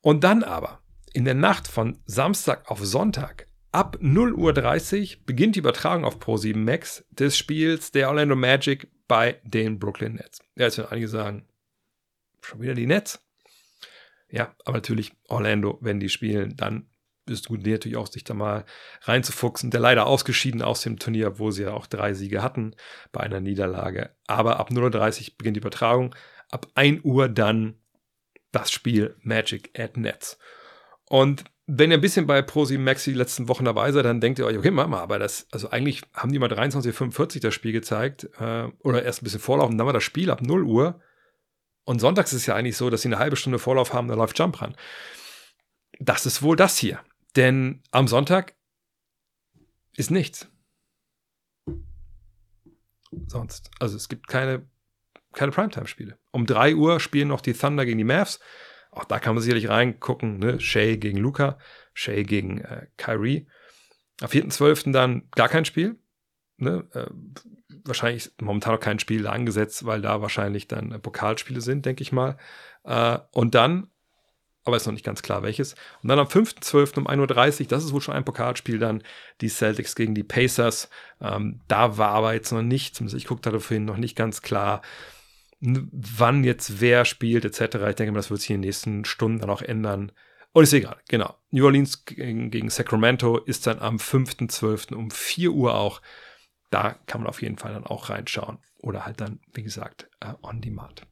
[0.00, 0.80] Und dann aber
[1.12, 6.56] in der Nacht von Samstag auf Sonntag ab 0.30 Uhr beginnt die Übertragung auf Pro7
[6.56, 10.40] Max des Spiels der Orlando Magic bei den Brooklyn Nets.
[10.56, 11.48] Ja, jetzt werden einige sagen,
[12.42, 13.24] schon wieder die Nets.
[14.28, 16.88] Ja, aber natürlich Orlando, wenn die spielen, dann
[17.26, 18.64] ist gut natürlich auch, sich da mal
[19.02, 19.70] reinzufuchsen.
[19.70, 22.74] Der leider ausgeschieden aus dem Turnier, wo sie ja auch drei Siege hatten
[23.12, 24.10] bei einer Niederlage.
[24.26, 26.14] Aber ab 0.30 Uhr beginnt die Übertragung.
[26.50, 27.76] Ab 1 Uhr dann
[28.52, 30.38] das Spiel Magic at Nets.
[31.08, 34.38] Und wenn ihr ein bisschen bei Pro7 Max die letzten Wochen dabei seid, dann denkt
[34.38, 37.72] ihr euch, okay, mach mal, aber das, also eigentlich haben die mal 23.45 das Spiel
[37.72, 41.00] gezeigt, äh, oder erst ein bisschen vorlaufen, dann war das Spiel ab 0 Uhr.
[41.84, 44.14] Und sonntags ist es ja eigentlich so, dass sie eine halbe Stunde Vorlauf haben, da
[44.14, 44.76] läuft Jump ran.
[46.00, 47.00] Das ist wohl das hier.
[47.36, 48.54] Denn am Sonntag
[49.96, 50.48] ist nichts.
[53.26, 53.70] Sonst.
[53.78, 54.66] Also es gibt keine,
[55.32, 56.18] keine Primetime-Spiele.
[56.30, 58.40] Um 3 Uhr spielen noch die Thunder gegen die Mavs.
[58.90, 60.38] Auch da kann man sicherlich reingucken.
[60.38, 60.60] Ne?
[60.60, 61.58] Shay gegen Luca,
[61.94, 63.48] Shay gegen äh, Kyrie.
[64.20, 64.92] Am 4.12.
[64.92, 65.98] dann gar kein Spiel.
[66.56, 66.86] Ne?
[66.92, 67.06] Äh,
[67.84, 72.12] wahrscheinlich momentan noch kein Spiel angesetzt, weil da wahrscheinlich dann äh, Pokalspiele sind, denke ich
[72.12, 72.36] mal.
[72.84, 73.90] Äh, und dann
[74.64, 75.74] aber ist noch nicht ganz klar welches.
[76.02, 76.98] Und dann am 5.12.
[76.98, 79.02] um 1.30 Uhr, das ist wohl schon ein Pokalspiel, dann
[79.40, 80.90] die Celtics gegen die Pacers.
[81.20, 84.82] Ähm, da war aber jetzt noch nicht, zumindest ich gucke daraufhin, noch nicht ganz klar,
[85.60, 87.76] wann jetzt wer spielt, etc.
[87.88, 90.12] Ich denke mal, das wird sich in den nächsten Stunden dann auch ändern.
[90.52, 91.36] Und ich sehe gerade, genau.
[91.50, 94.94] New Orleans gegen, gegen Sacramento ist dann am 5.12.
[94.94, 96.02] um 4 Uhr auch.
[96.70, 98.58] Da kann man auf jeden Fall dann auch reinschauen.
[98.78, 101.06] Oder halt dann, wie gesagt, uh, on demand.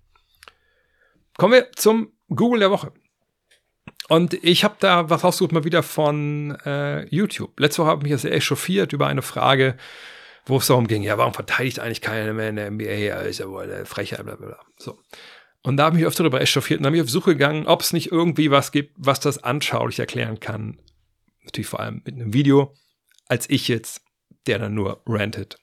[1.37, 2.93] Kommen wir zum Google der Woche.
[4.09, 7.59] Und ich habe da was rausgesucht mal wieder von äh, YouTube.
[7.61, 9.76] Letzte Woche habe ich mich sehr echauffiert über eine Frage,
[10.47, 12.84] wo es darum ging, ja, warum verteidigt eigentlich keiner mehr in der NBA?
[12.84, 14.61] Ja, ist ja wohl eine Frechheit, bla, bla, bla.
[14.78, 14.99] So.
[15.62, 17.82] Und da habe ich mich öfter darüber echauffiert und habe mich auf Suche gegangen, ob
[17.82, 20.78] es nicht irgendwie was gibt, was das anschaulich erklären kann.
[21.45, 22.74] Natürlich vor allem mit einem Video,
[23.26, 24.03] als ich jetzt,
[24.47, 25.59] der dann nur rantet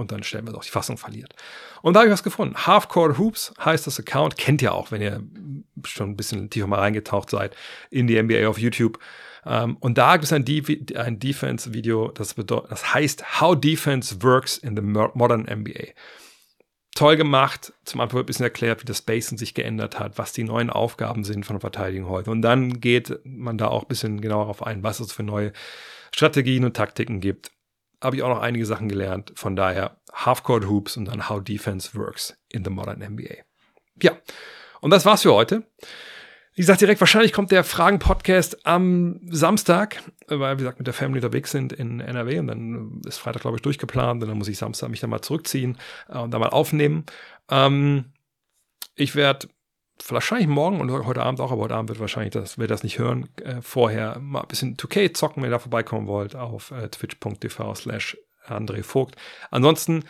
[0.00, 1.34] und dann stellen wir auch die Fassung verliert.
[1.82, 2.56] Und da habe ich was gefunden.
[2.66, 4.36] Halfcore Hoops heißt das Account.
[4.36, 5.22] Kennt ihr auch, wenn ihr
[5.84, 7.54] schon ein bisschen tiefer mal reingetaucht seid
[7.90, 8.98] in die NBA auf YouTube.
[9.42, 10.44] Um, ähm, und da gibt es ein,
[10.96, 15.94] ein Defense-Video, das, das heißt How Defense Works in the Modern NBA.
[16.94, 17.72] Toll gemacht.
[17.84, 20.68] Zum Anfang wird ein bisschen erklärt, wie das Spacing sich geändert hat, was die neuen
[20.68, 22.30] Aufgaben sind von der Verteidigung heute.
[22.30, 25.52] Und dann geht man da auch ein bisschen genauer darauf ein, was es für neue
[26.12, 27.50] Strategien und Taktiken gibt
[28.02, 29.32] habe ich auch noch einige Sachen gelernt.
[29.34, 33.34] Von daher Half-Court Hoops und dann How Defense Works in the Modern NBA.
[34.02, 34.12] Ja,
[34.80, 35.64] und das war's für heute.
[36.54, 41.18] Wie gesagt, direkt, wahrscheinlich kommt der Fragen-Podcast am Samstag, weil, wie gesagt, mit der Family
[41.18, 44.58] unterwegs sind in NRW und dann ist Freitag, glaube ich, durchgeplant und dann muss ich
[44.58, 45.78] Samstag mich dann mal zurückziehen
[46.08, 47.04] äh, und dann mal aufnehmen.
[47.50, 48.12] Ähm,
[48.96, 49.48] ich werde
[50.08, 52.98] wahrscheinlich morgen und heute Abend auch, aber heute Abend wird wahrscheinlich, das, wer das nicht
[52.98, 56.88] hören, äh, vorher mal ein bisschen 2K zocken, wenn ihr da vorbeikommen wollt, auf äh,
[56.88, 59.16] twitch.tv slash André Vogt.
[59.50, 60.04] Ansonsten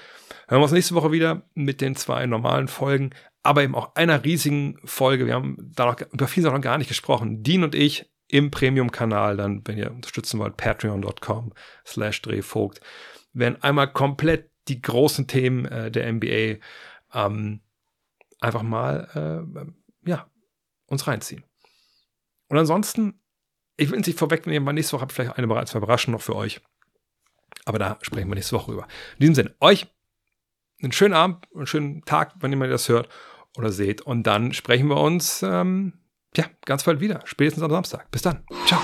[0.49, 3.11] hören wir uns nächste Woche wieder mit den zwei normalen Folgen.
[3.43, 5.27] aber eben auch einer riesigen Folge.
[5.27, 7.43] Wir haben da noch über viele noch gar nicht gesprochen.
[7.43, 11.53] Dean und ich im Premium-Kanal, dann, wenn ihr unterstützen wollt, patreon.com
[11.87, 12.81] slash drehvogt,
[13.33, 16.59] werden einmal komplett die großen Themen äh, der NBA
[17.15, 17.61] ähm,
[18.41, 19.09] einfach mal
[19.57, 19.71] äh,
[20.05, 20.29] ja,
[20.87, 21.45] uns reinziehen.
[22.49, 23.21] Und ansonsten,
[23.77, 26.21] ich will es nicht vorwegnehmen, weil nächste Woche habe ich vielleicht eine bereits Überraschung noch
[26.21, 26.61] für euch.
[27.65, 28.83] Aber da sprechen wir nächste Woche über.
[29.15, 29.87] In diesem Sinne, euch
[30.83, 33.09] einen schönen Abend, einen schönen Tag, wenn ihr mal das hört
[33.57, 34.01] oder seht.
[34.01, 35.93] Und dann sprechen wir uns ähm,
[36.37, 37.21] ja, ganz bald wieder.
[37.25, 38.11] Spätestens am Samstag.
[38.11, 38.45] Bis dann.
[38.67, 38.81] Ciao.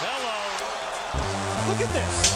[0.00, 1.68] Hello.
[1.68, 2.35] Look at this.